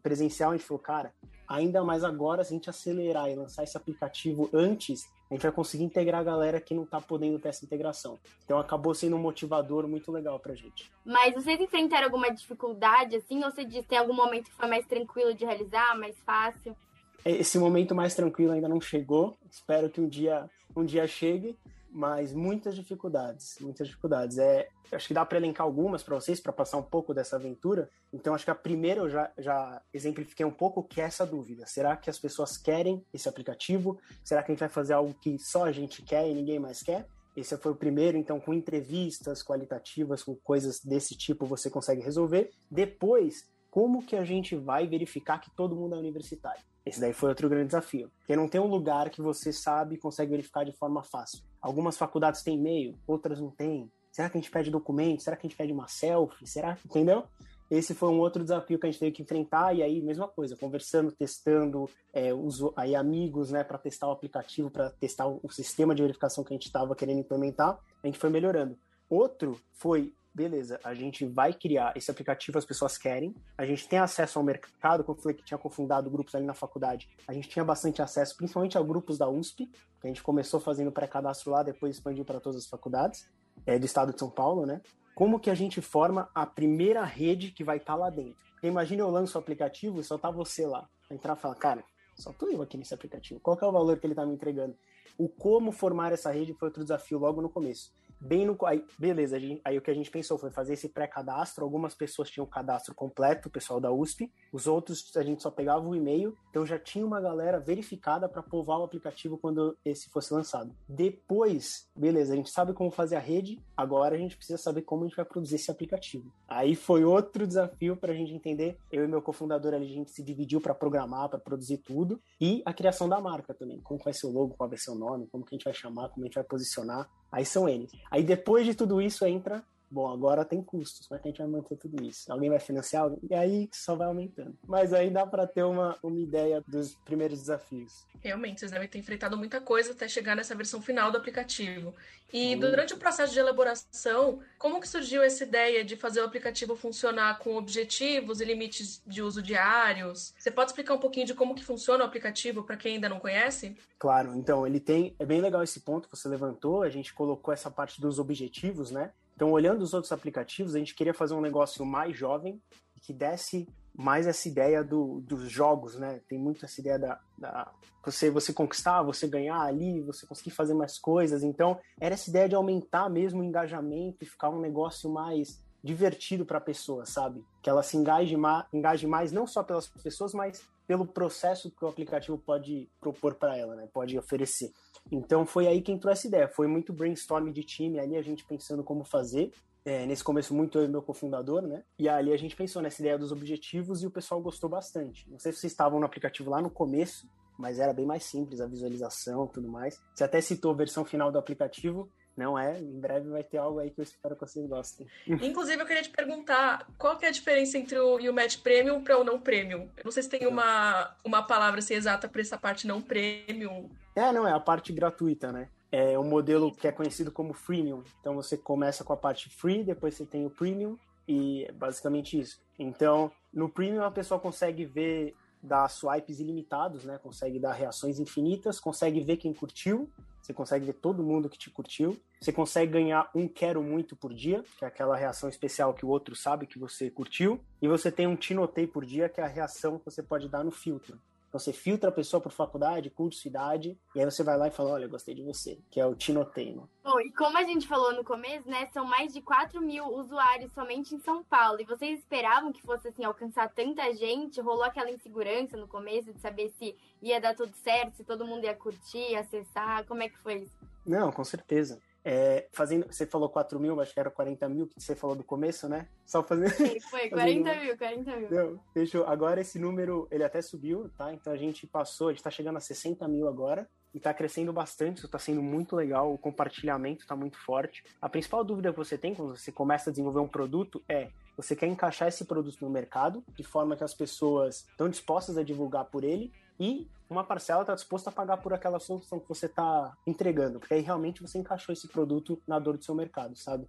presencial, 0.02 0.52
a 0.52 0.56
gente 0.56 0.66
falou, 0.66 0.82
cara, 0.82 1.12
ainda 1.48 1.82
mais 1.82 2.04
agora, 2.04 2.44
se 2.44 2.52
a 2.52 2.56
gente 2.56 2.70
acelerar 2.70 3.30
e 3.30 3.34
lançar 3.34 3.62
esse 3.62 3.76
aplicativo 3.76 4.48
antes, 4.52 5.08
a 5.30 5.34
gente 5.34 5.42
vai 5.42 5.52
conseguir 5.52 5.84
integrar 5.84 6.20
a 6.20 6.24
galera 6.24 6.60
que 6.60 6.74
não 6.74 6.84
está 6.84 7.00
podendo 7.00 7.38
ter 7.38 7.48
essa 7.48 7.64
integração. 7.64 8.18
Então 8.44 8.58
acabou 8.58 8.94
sendo 8.94 9.16
um 9.16 9.20
motivador 9.20 9.86
muito 9.88 10.12
legal 10.12 10.38
pra 10.38 10.54
gente. 10.54 10.90
Mas 11.04 11.34
vocês 11.34 11.60
enfrentaram 11.60 12.04
alguma 12.04 12.30
dificuldade, 12.30 13.16
assim, 13.16 13.42
ou 13.42 13.50
você 13.50 13.64
diz 13.64 13.84
tem 13.86 13.98
algum 13.98 14.14
momento 14.14 14.44
que 14.44 14.56
foi 14.56 14.68
mais 14.68 14.86
tranquilo 14.86 15.34
de 15.34 15.44
realizar, 15.44 15.96
mais 15.98 16.16
fácil? 16.20 16.76
Esse 17.24 17.58
momento 17.58 17.94
mais 17.94 18.14
tranquilo 18.14 18.52
ainda 18.52 18.68
não 18.68 18.80
chegou. 18.80 19.36
Espero 19.50 19.88
que 19.88 20.00
um 20.00 20.08
dia, 20.08 20.48
um 20.76 20.84
dia 20.84 21.06
chegue 21.06 21.56
mas 21.94 22.32
muitas 22.32 22.74
dificuldades, 22.74 23.56
muitas 23.60 23.86
dificuldades. 23.86 24.36
É, 24.36 24.68
acho 24.90 25.06
que 25.06 25.14
dá 25.14 25.24
para 25.24 25.38
elencar 25.38 25.64
algumas 25.64 26.02
para 26.02 26.16
vocês 26.16 26.40
para 26.40 26.52
passar 26.52 26.76
um 26.76 26.82
pouco 26.82 27.14
dessa 27.14 27.36
aventura. 27.36 27.88
Então 28.12 28.34
acho 28.34 28.44
que 28.44 28.50
a 28.50 28.54
primeira 28.54 29.00
eu 29.00 29.08
já, 29.08 29.30
já 29.38 29.80
exemplifiquei 29.92 30.44
um 30.44 30.50
pouco 30.50 30.82
que 30.82 31.00
é 31.00 31.04
essa 31.04 31.24
dúvida. 31.24 31.64
Será 31.66 31.96
que 31.96 32.10
as 32.10 32.18
pessoas 32.18 32.58
querem 32.58 33.06
esse 33.14 33.28
aplicativo? 33.28 33.96
Será 34.24 34.42
que 34.42 34.50
a 34.50 34.54
gente 34.54 34.60
vai 34.60 34.68
fazer 34.68 34.94
algo 34.94 35.14
que 35.14 35.38
só 35.38 35.66
a 35.66 35.72
gente 35.72 36.02
quer 36.02 36.28
e 36.28 36.34
ninguém 36.34 36.58
mais 36.58 36.82
quer? 36.82 37.06
Esse 37.36 37.56
foi 37.56 37.70
o 37.70 37.76
primeiro, 37.76 38.18
então 38.18 38.40
com 38.40 38.52
entrevistas 38.52 39.40
qualitativas, 39.40 40.24
com 40.24 40.34
coisas 40.34 40.80
desse 40.80 41.16
tipo 41.16 41.46
você 41.46 41.70
consegue 41.70 42.02
resolver. 42.02 42.50
Depois, 42.68 43.48
como 43.70 44.04
que 44.04 44.16
a 44.16 44.24
gente 44.24 44.56
vai 44.56 44.88
verificar 44.88 45.40
que 45.40 45.50
todo 45.54 45.76
mundo 45.76 45.94
é 45.94 45.98
universitário? 45.98 46.62
Esse 46.84 47.00
daí 47.00 47.12
foi 47.12 47.30
outro 47.30 47.48
grande 47.48 47.68
desafio. 47.68 48.10
Porque 48.18 48.36
não 48.36 48.48
tem 48.48 48.60
um 48.60 48.66
lugar 48.66 49.08
que 49.10 49.22
você 49.22 49.52
sabe 49.52 49.94
e 49.94 49.98
consegue 49.98 50.30
verificar 50.30 50.64
de 50.64 50.72
forma 50.72 51.02
fácil. 51.02 51.42
Algumas 51.60 51.96
faculdades 51.96 52.42
têm 52.42 52.56
e-mail, 52.56 52.98
outras 53.06 53.40
não 53.40 53.50
têm. 53.50 53.90
Será 54.12 54.28
que 54.28 54.36
a 54.36 54.40
gente 54.40 54.50
pede 54.50 54.70
documento? 54.70 55.22
Será 55.22 55.36
que 55.36 55.46
a 55.46 55.48
gente 55.48 55.56
pede 55.56 55.72
uma 55.72 55.88
selfie? 55.88 56.46
Será? 56.46 56.78
Entendeu? 56.84 57.24
Esse 57.70 57.94
foi 57.94 58.10
um 58.10 58.18
outro 58.18 58.42
desafio 58.42 58.78
que 58.78 58.86
a 58.86 58.90
gente 58.90 59.00
teve 59.00 59.12
que 59.12 59.22
enfrentar, 59.22 59.74
e 59.74 59.82
aí, 59.82 60.00
mesma 60.02 60.28
coisa, 60.28 60.56
conversando, 60.56 61.10
testando, 61.10 61.88
é, 62.12 62.28
aí 62.76 62.94
amigos, 62.94 63.50
né, 63.50 63.64
para 63.64 63.78
testar 63.78 64.08
o 64.08 64.12
aplicativo, 64.12 64.70
para 64.70 64.90
testar 64.90 65.26
o, 65.26 65.40
o 65.42 65.50
sistema 65.50 65.94
de 65.94 66.02
verificação 66.02 66.44
que 66.44 66.52
a 66.52 66.56
gente 66.56 66.66
estava 66.66 66.94
querendo 66.94 67.20
implementar, 67.20 67.78
a 68.02 68.06
gente 68.06 68.18
foi 68.18 68.28
melhorando. 68.28 68.78
Outro 69.08 69.58
foi 69.72 70.12
beleza, 70.34 70.80
a 70.82 70.92
gente 70.92 71.24
vai 71.24 71.52
criar 71.52 71.96
esse 71.96 72.10
aplicativo, 72.10 72.58
as 72.58 72.64
pessoas 72.64 72.98
querem, 72.98 73.32
a 73.56 73.64
gente 73.64 73.88
tem 73.88 74.00
acesso 74.00 74.38
ao 74.38 74.44
mercado, 74.44 75.04
como 75.04 75.16
eu 75.16 75.22
falei 75.22 75.36
que 75.36 75.44
tinha 75.44 75.56
confundado 75.56 76.10
grupos 76.10 76.34
ali 76.34 76.44
na 76.44 76.54
faculdade, 76.54 77.08
a 77.28 77.32
gente 77.32 77.48
tinha 77.48 77.64
bastante 77.64 78.02
acesso, 78.02 78.36
principalmente 78.36 78.76
a 78.76 78.82
grupos 78.82 79.16
da 79.16 79.28
USP, 79.28 79.66
que 79.66 80.06
a 80.06 80.08
gente 80.08 80.22
começou 80.22 80.58
fazendo 80.58 80.90
pré-cadastro 80.90 81.52
lá, 81.52 81.62
depois 81.62 81.94
expandiu 81.96 82.24
para 82.24 82.40
todas 82.40 82.58
as 82.58 82.66
faculdades 82.66 83.30
é, 83.64 83.78
do 83.78 83.86
estado 83.86 84.12
de 84.12 84.18
São 84.18 84.28
Paulo, 84.28 84.66
né? 84.66 84.80
Como 85.14 85.38
que 85.38 85.48
a 85.48 85.54
gente 85.54 85.80
forma 85.80 86.28
a 86.34 86.44
primeira 86.44 87.04
rede 87.04 87.52
que 87.52 87.62
vai 87.62 87.76
estar 87.76 87.92
tá 87.92 87.98
lá 87.98 88.10
dentro? 88.10 88.36
Porque 88.54 88.66
imagina 88.66 89.02
eu 89.02 89.10
lanço 89.10 89.38
o 89.38 89.40
aplicativo 89.40 90.00
e 90.00 90.04
só 90.04 90.18
tá 90.18 90.28
você 90.28 90.66
lá. 90.66 90.88
Entrar 91.08 91.36
e 91.36 91.40
falar, 91.40 91.54
cara, 91.54 91.84
só 92.16 92.32
tô 92.32 92.48
eu 92.48 92.60
aqui 92.60 92.76
nesse 92.76 92.92
aplicativo. 92.92 93.38
Qual 93.38 93.56
é 93.60 93.64
o 93.64 93.70
valor 93.70 93.96
que 93.98 94.06
ele 94.06 94.14
tá 94.14 94.26
me 94.26 94.34
entregando? 94.34 94.76
O 95.16 95.28
como 95.28 95.70
formar 95.70 96.12
essa 96.12 96.32
rede 96.32 96.52
foi 96.54 96.66
outro 96.66 96.82
desafio 96.82 97.18
logo 97.18 97.40
no 97.40 97.48
começo 97.48 97.92
bem 98.24 98.46
no. 98.46 98.56
Aí, 98.64 98.84
beleza, 98.98 99.38
gente, 99.38 99.60
aí 99.64 99.76
o 99.76 99.82
que 99.82 99.90
a 99.90 99.94
gente 99.94 100.10
pensou 100.10 100.38
foi 100.38 100.50
fazer 100.50 100.74
esse 100.74 100.88
pré-cadastro. 100.88 101.64
Algumas 101.64 101.94
pessoas 101.94 102.30
tinham 102.30 102.44
o 102.44 102.48
cadastro 102.48 102.94
completo, 102.94 103.48
o 103.48 103.50
pessoal 103.50 103.80
da 103.80 103.92
USP, 103.92 104.32
os 104.52 104.66
outros 104.66 105.14
a 105.16 105.22
gente 105.22 105.42
só 105.42 105.50
pegava 105.50 105.86
o 105.86 105.94
e-mail, 105.94 106.36
então 106.50 106.64
já 106.64 106.78
tinha 106.78 107.06
uma 107.06 107.20
galera 107.20 107.60
verificada 107.60 108.28
para 108.28 108.42
povoar 108.42 108.80
o 108.80 108.84
aplicativo 108.84 109.38
quando 109.38 109.76
esse 109.84 110.08
fosse 110.08 110.32
lançado. 110.32 110.74
Depois, 110.88 111.88
beleza, 111.94 112.32
a 112.32 112.36
gente 112.36 112.50
sabe 112.50 112.72
como 112.72 112.90
fazer 112.90 113.16
a 113.16 113.20
rede, 113.20 113.60
agora 113.76 114.14
a 114.14 114.18
gente 114.18 114.36
precisa 114.36 114.58
saber 114.58 114.82
como 114.82 115.04
a 115.04 115.06
gente 115.06 115.16
vai 115.16 115.24
produzir 115.24 115.56
esse 115.56 115.70
aplicativo. 115.70 116.32
Aí 116.48 116.74
foi 116.74 117.04
outro 117.04 117.46
desafio 117.46 117.96
para 117.96 118.12
a 118.12 118.16
gente 118.16 118.32
entender. 118.32 118.78
Eu 118.90 119.04
e 119.04 119.08
meu 119.08 119.20
cofundador 119.20 119.74
ali, 119.74 119.86
a 119.86 119.94
gente 119.94 120.10
se 120.10 120.22
dividiu 120.22 120.60
para 120.60 120.74
programar, 120.74 121.28
para 121.28 121.38
produzir 121.38 121.78
tudo, 121.78 122.20
e 122.40 122.62
a 122.64 122.72
criação 122.72 123.08
da 123.08 123.20
marca 123.20 123.52
também. 123.54 123.80
Como 123.80 124.00
vai 124.02 124.12
ser 124.12 124.26
o 124.26 124.30
logo, 124.30 124.54
qual 124.54 124.68
vai 124.68 124.78
ser 124.78 124.90
o 124.90 124.94
nome, 124.94 125.26
como 125.26 125.44
que 125.44 125.54
a 125.54 125.56
gente 125.56 125.64
vai 125.64 125.74
chamar, 125.74 126.08
como 126.10 126.24
a 126.24 126.26
gente 126.26 126.34
vai 126.34 126.44
posicionar. 126.44 127.08
Aí 127.34 127.44
são 127.44 127.68
eles. 127.68 127.90
Aí 128.08 128.22
depois 128.22 128.64
de 128.64 128.76
tudo 128.76 129.02
isso 129.02 129.26
entra 129.26 129.60
Bom, 129.90 130.12
agora 130.12 130.44
tem 130.44 130.62
custos, 130.62 131.06
como 131.06 131.18
é 131.18 131.22
que 131.22 131.28
a 131.28 131.30
gente 131.30 131.38
vai 131.38 131.46
manter 131.46 131.76
tudo 131.76 132.02
isso? 132.02 132.30
Alguém 132.32 132.50
vai 132.50 132.58
financiar? 132.58 133.10
E 133.30 133.34
aí 133.34 133.68
só 133.72 133.94
vai 133.94 134.06
aumentando. 134.06 134.56
Mas 134.66 134.92
aí 134.92 135.10
dá 135.10 135.26
para 135.26 135.46
ter 135.46 135.62
uma, 135.62 135.96
uma 136.02 136.18
ideia 136.18 136.62
dos 136.66 136.94
primeiros 137.04 137.38
desafios. 137.38 138.04
Realmente, 138.20 138.60
vocês 138.60 138.72
devem 138.72 138.88
ter 138.88 138.98
enfrentado 138.98 139.36
muita 139.36 139.60
coisa 139.60 139.92
até 139.92 140.08
chegar 140.08 140.34
nessa 140.34 140.54
versão 140.54 140.80
final 140.80 141.10
do 141.10 141.18
aplicativo. 141.18 141.94
E 142.32 142.56
durante 142.56 142.92
o 142.92 142.96
processo 142.96 143.32
de 143.32 143.38
elaboração, 143.38 144.40
como 144.58 144.80
que 144.80 144.88
surgiu 144.88 145.22
essa 145.22 145.44
ideia 145.44 145.84
de 145.84 145.94
fazer 145.94 146.20
o 146.20 146.24
aplicativo 146.24 146.74
funcionar 146.74 147.38
com 147.38 147.54
objetivos 147.54 148.40
e 148.40 148.44
limites 148.44 149.00
de 149.06 149.22
uso 149.22 149.40
diários? 149.40 150.34
Você 150.36 150.50
pode 150.50 150.70
explicar 150.70 150.94
um 150.94 150.98
pouquinho 150.98 151.26
de 151.26 151.34
como 151.34 151.54
que 151.54 151.64
funciona 151.64 152.02
o 152.02 152.06
aplicativo 152.06 152.64
para 152.64 152.76
quem 152.76 152.94
ainda 152.94 153.08
não 153.08 153.20
conhece? 153.20 153.76
Claro, 153.98 154.34
então 154.34 154.66
ele 154.66 154.80
tem, 154.80 155.14
é 155.20 155.24
bem 155.24 155.40
legal 155.40 155.62
esse 155.62 155.78
ponto 155.80 156.08
que 156.08 156.16
você 156.16 156.28
levantou, 156.28 156.82
a 156.82 156.88
gente 156.88 157.14
colocou 157.14 157.54
essa 157.54 157.70
parte 157.70 158.00
dos 158.00 158.18
objetivos, 158.18 158.90
né? 158.90 159.12
Então, 159.34 159.50
olhando 159.50 159.82
os 159.82 159.92
outros 159.92 160.12
aplicativos, 160.12 160.74
a 160.74 160.78
gente 160.78 160.94
queria 160.94 161.14
fazer 161.14 161.34
um 161.34 161.40
negócio 161.40 161.84
mais 161.84 162.16
jovem 162.16 162.60
que 163.04 163.12
desse 163.12 163.68
mais 163.96 164.26
essa 164.26 164.48
ideia 164.48 164.82
do, 164.82 165.20
dos 165.20 165.48
jogos, 165.48 165.96
né? 165.96 166.20
Tem 166.28 166.36
muito 166.36 166.64
essa 166.64 166.80
ideia 166.80 166.98
da, 166.98 167.20
da, 167.38 167.70
você 168.04 168.28
você 168.28 168.52
conquistar, 168.52 169.02
você 169.02 169.28
ganhar 169.28 169.60
ali, 169.60 170.00
você 170.02 170.26
conseguir 170.26 170.50
fazer 170.50 170.74
mais 170.74 170.98
coisas. 170.98 171.44
Então, 171.44 171.78
era 172.00 172.14
essa 172.14 172.28
ideia 172.28 172.48
de 172.48 172.56
aumentar 172.56 173.08
mesmo 173.08 173.40
o 173.40 173.44
engajamento 173.44 174.24
e 174.24 174.26
ficar 174.26 174.50
um 174.50 174.60
negócio 174.60 175.08
mais 175.08 175.62
divertido 175.82 176.44
para 176.44 176.58
a 176.58 176.62
pessoa, 176.62 177.06
sabe? 177.06 177.44
Que 177.62 177.70
ela 177.70 177.82
se 177.82 177.96
engaje, 177.96 178.36
ma 178.36 178.66
engaje 178.72 179.06
mais 179.06 179.30
não 179.30 179.46
só 179.46 179.62
pelas 179.62 179.86
pessoas, 179.86 180.34
mas 180.34 180.66
pelo 180.86 181.06
processo 181.06 181.70
que 181.70 181.84
o 181.84 181.88
aplicativo 181.88 182.38
pode 182.38 182.88
propor 183.00 183.34
para 183.34 183.56
ela, 183.56 183.74
né? 183.74 183.88
Pode 183.92 184.18
oferecer. 184.18 184.70
Então 185.10 185.46
foi 185.46 185.66
aí 185.66 185.82
que 185.82 185.92
entrou 185.92 186.12
essa 186.12 186.26
ideia. 186.26 186.48
Foi 186.48 186.66
muito 186.66 186.92
brainstorm 186.92 187.50
de 187.50 187.62
time 187.62 187.98
ali, 187.98 188.16
a 188.16 188.22
gente 188.22 188.44
pensando 188.44 188.82
como 188.84 189.04
fazer. 189.04 189.50
É, 189.84 190.06
nesse 190.06 190.24
começo, 190.24 190.54
muito 190.54 190.78
eu 190.78 190.84
e 190.84 190.88
meu 190.88 191.02
cofundador, 191.02 191.62
né? 191.62 191.84
E 191.98 192.08
ali 192.08 192.32
a 192.32 192.36
gente 192.38 192.56
pensou 192.56 192.80
nessa 192.80 193.02
ideia 193.02 193.18
dos 193.18 193.32
objetivos 193.32 194.02
e 194.02 194.06
o 194.06 194.10
pessoal 194.10 194.40
gostou 194.40 194.68
bastante. 194.68 195.30
Não 195.30 195.38
sei 195.38 195.52
se 195.52 195.58
vocês 195.58 195.72
estavam 195.72 196.00
no 196.00 196.06
aplicativo 196.06 196.50
lá 196.50 196.62
no 196.62 196.70
começo, 196.70 197.28
mas 197.58 197.78
era 197.78 197.92
bem 197.92 198.06
mais 198.06 198.24
simples 198.24 198.60
a 198.60 198.66
visualização 198.66 199.44
e 199.44 199.52
tudo 199.52 199.68
mais. 199.68 200.00
Você 200.14 200.24
até 200.24 200.40
citou 200.40 200.72
a 200.72 200.76
versão 200.76 201.04
final 201.04 201.30
do 201.30 201.38
aplicativo. 201.38 202.08
Não 202.36 202.58
é? 202.58 202.78
Em 202.78 202.98
breve 202.98 203.28
vai 203.28 203.44
ter 203.44 203.58
algo 203.58 203.78
aí 203.78 203.90
que 203.90 204.00
eu 204.00 204.02
espero 204.02 204.34
que 204.34 204.40
vocês 204.40 204.66
gostem. 204.66 205.06
Inclusive, 205.26 205.80
eu 205.80 205.86
queria 205.86 206.02
te 206.02 206.10
perguntar 206.10 206.86
qual 206.98 207.16
que 207.16 207.24
é 207.24 207.28
a 207.28 207.32
diferença 207.32 207.78
entre 207.78 207.98
o 207.98 208.16
UMatch 208.16 208.58
Premium 208.58 209.02
para 209.02 209.18
o 209.18 209.24
não 209.24 209.40
Premium? 209.40 209.88
Eu 209.96 210.04
não 210.04 210.10
sei 210.10 210.22
se 210.22 210.28
tem 210.28 210.46
uma, 210.46 211.14
uma 211.24 211.42
palavra 211.42 211.78
assim, 211.78 211.94
exata 211.94 212.28
para 212.28 212.40
essa 212.40 212.58
parte 212.58 212.86
não 212.86 213.00
Premium. 213.00 213.88
É, 214.16 214.32
não, 214.32 214.46
é 214.46 214.52
a 214.52 214.60
parte 214.60 214.92
gratuita, 214.92 215.52
né? 215.52 215.68
É 215.90 216.18
um 216.18 216.24
modelo 216.24 216.74
que 216.74 216.88
é 216.88 216.92
conhecido 216.92 217.30
como 217.30 217.52
freemium. 217.52 218.02
Então 218.20 218.34
você 218.34 218.56
começa 218.56 219.04
com 219.04 219.12
a 219.12 219.16
parte 219.16 219.48
free, 219.48 219.84
depois 219.84 220.14
você 220.14 220.26
tem 220.26 220.44
o 220.44 220.50
premium 220.50 220.98
e 221.26 221.64
é 221.64 221.72
basicamente 221.72 222.38
isso. 222.38 222.60
Então, 222.76 223.30
no 223.52 223.68
premium 223.68 224.02
a 224.02 224.10
pessoa 224.10 224.40
consegue 224.40 224.84
ver 224.84 225.34
dar 225.62 225.88
swipes 225.88 226.40
ilimitados, 226.40 227.04
né? 227.04 227.18
Consegue 227.18 227.58
dar 227.58 227.72
reações 227.72 228.18
infinitas, 228.18 228.78
consegue 228.78 229.20
ver 229.20 229.38
quem 229.38 229.52
curtiu, 229.52 230.10
você 230.44 230.52
consegue 230.52 230.84
ver 230.84 230.92
todo 230.92 231.22
mundo 231.22 231.48
que 231.48 231.56
te 231.56 231.70
curtiu, 231.70 232.20
você 232.38 232.52
consegue 232.52 232.92
ganhar 232.92 233.30
um 233.34 233.48
quero 233.48 233.82
muito 233.82 234.14
por 234.14 234.34
dia, 234.34 234.62
que 234.78 234.84
é 234.84 234.88
aquela 234.88 235.16
reação 235.16 235.48
especial 235.48 235.94
que 235.94 236.04
o 236.04 236.08
outro 236.10 236.36
sabe 236.36 236.66
que 236.66 236.78
você 236.78 237.10
curtiu, 237.10 237.58
e 237.80 237.88
você 237.88 238.12
tem 238.12 238.26
um 238.26 238.36
te 238.36 238.52
notei 238.52 238.86
por 238.86 239.06
dia, 239.06 239.26
que 239.26 239.40
é 239.40 239.44
a 239.44 239.48
reação 239.48 239.98
que 239.98 240.04
você 240.04 240.22
pode 240.22 240.46
dar 240.46 240.62
no 240.62 240.70
filtro. 240.70 241.18
Você 241.54 241.72
filtra 241.72 242.08
a 242.08 242.12
pessoa 242.12 242.40
por 242.40 242.50
faculdade, 242.50 243.10
curso, 243.10 243.46
idade, 243.46 243.96
e 244.12 244.18
aí 244.18 244.24
você 244.24 244.42
vai 244.42 244.58
lá 244.58 244.66
e 244.66 244.72
fala, 244.72 244.90
olha, 244.90 245.06
gostei 245.06 245.36
de 245.36 245.42
você, 245.44 245.78
que 245.88 246.00
é 246.00 246.04
o 246.04 246.16
Tinotei, 246.16 246.74
né? 246.74 246.82
Bom, 247.04 247.20
e 247.20 247.30
como 247.30 247.56
a 247.56 247.62
gente 247.62 247.86
falou 247.86 248.12
no 248.12 248.24
começo, 248.24 248.68
né, 248.68 248.88
são 248.92 249.04
mais 249.04 249.32
de 249.32 249.40
4 249.40 249.80
mil 249.80 250.04
usuários 250.04 250.72
somente 250.72 251.14
em 251.14 251.20
São 251.20 251.44
Paulo, 251.44 251.80
e 251.80 251.84
vocês 251.84 252.18
esperavam 252.18 252.72
que 252.72 252.82
fosse, 252.82 253.06
assim, 253.06 253.22
alcançar 253.22 253.72
tanta 253.72 254.12
gente? 254.14 254.60
Rolou 254.60 254.82
aquela 254.82 255.12
insegurança 255.12 255.76
no 255.76 255.86
começo 255.86 256.32
de 256.32 256.40
saber 256.40 256.70
se 256.70 256.96
ia 257.22 257.40
dar 257.40 257.54
tudo 257.54 257.72
certo, 257.76 258.16
se 258.16 258.24
todo 258.24 258.44
mundo 258.44 258.64
ia 258.64 258.74
curtir, 258.74 259.36
acessar, 259.36 260.04
como 260.06 260.24
é 260.24 260.28
que 260.28 260.38
foi 260.38 260.54
isso? 260.54 260.76
Não, 261.06 261.30
com 261.30 261.44
certeza. 261.44 262.00
É, 262.24 262.66
fazendo, 262.72 263.06
você 263.06 263.26
falou 263.26 263.50
4 263.50 263.78
mil, 263.78 264.00
acho 264.00 264.14
que 264.14 264.20
era 264.20 264.30
40 264.30 264.68
mil 264.68 264.86
que 264.86 264.98
você 264.98 265.14
falou 265.14 265.36
do 265.36 265.44
começo, 265.44 265.88
né? 265.88 266.08
Só 266.24 266.42
fazendo. 266.42 266.70
Sim, 266.70 266.98
foi 267.00 267.28
40 267.28 267.64
fazendo... 267.68 267.84
mil, 267.84 267.98
40 267.98 268.36
mil. 268.36 268.50
Não, 268.50 268.80
fechou. 268.94 269.26
Agora 269.26 269.60
esse 269.60 269.78
número, 269.78 270.26
ele 270.30 270.42
até 270.42 270.62
subiu, 270.62 271.10
tá? 271.18 271.32
Então 271.34 271.52
a 271.52 271.56
gente 271.56 271.86
passou, 271.86 272.28
a 272.28 272.32
gente 272.32 272.42
tá 272.42 272.50
chegando 272.50 272.78
a 272.78 272.80
60 272.80 273.28
mil 273.28 273.46
agora 273.46 273.86
e 274.14 274.20
tá 274.20 274.32
crescendo 274.32 274.72
bastante, 274.72 275.18
isso 275.18 275.28
tá 275.28 275.38
sendo 275.38 275.60
muito 275.60 275.96
legal, 275.96 276.32
o 276.32 276.38
compartilhamento 276.38 277.26
tá 277.26 277.34
muito 277.34 277.58
forte. 277.58 278.04
A 278.22 278.28
principal 278.28 278.64
dúvida 278.64 278.92
que 278.92 278.96
você 278.96 279.18
tem 279.18 279.34
quando 279.34 279.56
você 279.56 279.72
começa 279.72 280.08
a 280.08 280.12
desenvolver 280.12 280.40
um 280.40 280.48
produto 280.48 281.02
é 281.08 281.30
você 281.56 281.76
quer 281.76 281.86
encaixar 281.86 282.28
esse 282.28 282.44
produto 282.44 282.78
no 282.80 282.90
mercado 282.90 283.44
de 283.56 283.62
forma 283.64 283.96
que 283.96 284.04
as 284.04 284.14
pessoas 284.14 284.86
estão 284.88 285.08
dispostas 285.08 285.58
a 285.58 285.62
divulgar 285.62 286.04
por 286.06 286.24
ele 286.24 286.52
e 286.78 287.08
uma 287.28 287.44
parcela 287.44 287.82
está 287.82 287.94
disposta 287.94 288.30
a 288.30 288.32
pagar 288.32 288.58
por 288.58 288.72
aquela 288.72 288.98
solução 288.98 289.40
que 289.40 289.48
você 289.48 289.66
está 289.66 290.16
entregando, 290.26 290.78
porque 290.78 290.94
aí 290.94 291.00
realmente 291.00 291.42
você 291.42 291.58
encaixou 291.58 291.92
esse 291.92 292.08
produto 292.08 292.60
na 292.66 292.78
dor 292.78 292.96
do 292.96 293.04
seu 293.04 293.14
mercado, 293.14 293.56
sabe? 293.56 293.88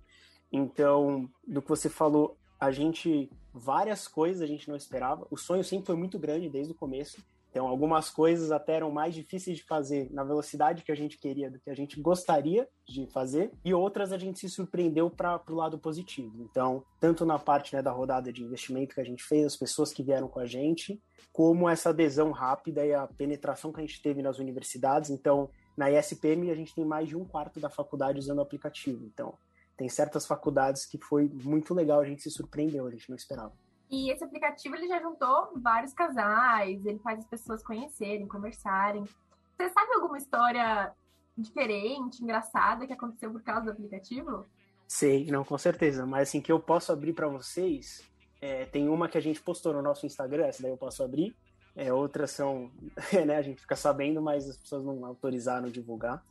Então, 0.51 1.29
do 1.47 1.61
que 1.61 1.69
você 1.69 1.89
falou, 1.89 2.37
a 2.59 2.71
gente 2.71 3.29
várias 3.53 4.07
coisas 4.07 4.41
a 4.41 4.47
gente 4.47 4.67
não 4.67 4.75
esperava. 4.75 5.25
O 5.31 5.37
sonho 5.37 5.63
sempre 5.63 5.85
foi 5.85 5.95
muito 5.95 6.19
grande 6.19 6.49
desde 6.49 6.73
o 6.73 6.75
começo. 6.75 7.23
Então, 7.55 7.69
algumas 7.69 8.09
coisas 8.09 8.51
até 8.51 8.73
eram 8.73 8.91
mais 8.91 9.15
difíceis 9.15 9.55
de 9.55 9.63
fazer 9.63 10.11
na 10.11 10.25
velocidade 10.25 10.83
que 10.83 10.91
a 10.91 10.95
gente 10.95 11.17
queria, 11.17 11.49
do 11.49 11.57
que 11.57 11.69
a 11.69 11.73
gente 11.73 12.01
gostaria 12.01 12.67
de 12.85 13.07
fazer, 13.07 13.49
e 13.63 13.73
outras 13.73 14.11
a 14.11 14.17
gente 14.17 14.39
se 14.39 14.49
surpreendeu 14.49 15.09
para 15.09 15.41
o 15.47 15.55
lado 15.55 15.79
positivo. 15.79 16.35
Então, 16.41 16.83
tanto 16.99 17.25
na 17.25 17.39
parte 17.39 17.73
né, 17.73 17.81
da 17.81 17.93
rodada 17.93 18.33
de 18.33 18.43
investimento 18.43 18.93
que 18.93 18.99
a 18.99 19.05
gente 19.05 19.23
fez, 19.23 19.45
as 19.45 19.55
pessoas 19.55 19.93
que 19.93 20.03
vieram 20.03 20.27
com 20.27 20.41
a 20.41 20.45
gente, 20.45 21.01
como 21.31 21.69
essa 21.69 21.91
adesão 21.91 22.31
rápida 22.31 22.85
e 22.85 22.93
a 22.93 23.07
penetração 23.07 23.71
que 23.71 23.79
a 23.79 23.85
gente 23.85 24.01
teve 24.01 24.21
nas 24.21 24.37
universidades. 24.37 25.09
Então, 25.09 25.49
na 25.77 25.89
ISPM, 25.89 26.51
a 26.51 26.55
gente 26.55 26.75
tem 26.75 26.83
mais 26.83 27.07
de 27.07 27.15
um 27.15 27.23
quarto 27.23 27.61
da 27.61 27.69
faculdade 27.69 28.19
usando 28.19 28.39
o 28.39 28.41
aplicativo. 28.41 29.05
Então, 29.05 29.33
tem 29.77 29.87
certas 29.87 30.27
faculdades 30.27 30.85
que 30.85 30.97
foi 30.97 31.29
muito 31.29 31.73
legal, 31.73 32.01
a 32.01 32.05
gente 32.05 32.21
se 32.21 32.29
surpreendeu, 32.29 32.85
a 32.85 32.91
gente 32.91 33.09
não 33.09 33.15
esperava. 33.15 33.53
E 33.89 34.11
esse 34.11 34.23
aplicativo 34.23 34.75
ele 34.75 34.87
já 34.87 34.99
juntou 34.99 35.51
vários 35.57 35.93
casais, 35.93 36.85
ele 36.85 36.99
faz 36.99 37.19
as 37.19 37.25
pessoas 37.25 37.63
conhecerem, 37.63 38.27
conversarem. 38.27 39.03
Você 39.03 39.69
sabe 39.69 39.93
alguma 39.93 40.17
história 40.17 40.91
diferente, 41.37 42.23
engraçada 42.23 42.87
que 42.87 42.93
aconteceu 42.93 43.31
por 43.31 43.43
causa 43.43 43.65
do 43.65 43.71
aplicativo? 43.71 44.45
Sei, 44.87 45.25
não, 45.27 45.43
com 45.43 45.57
certeza. 45.57 46.05
Mas 46.05 46.29
assim, 46.29 46.41
que 46.41 46.51
eu 46.51 46.59
posso 46.59 46.91
abrir 46.91 47.13
para 47.13 47.27
vocês, 47.27 48.03
é, 48.41 48.65
tem 48.65 48.87
uma 48.89 49.07
que 49.07 49.17
a 49.17 49.21
gente 49.21 49.41
postou 49.41 49.73
no 49.73 49.81
nosso 49.81 50.05
Instagram, 50.05 50.45
essa 50.45 50.61
daí 50.61 50.71
eu 50.71 50.77
posso 50.77 51.03
abrir. 51.03 51.35
É, 51.75 51.91
outras 51.91 52.31
são, 52.31 52.71
né, 53.25 53.35
a 53.35 53.41
gente 53.41 53.61
fica 53.61 53.75
sabendo, 53.75 54.21
mas 54.21 54.49
as 54.49 54.57
pessoas 54.57 54.83
não 54.83 55.05
autorizaram 55.05 55.69
divulgar. 55.69 56.23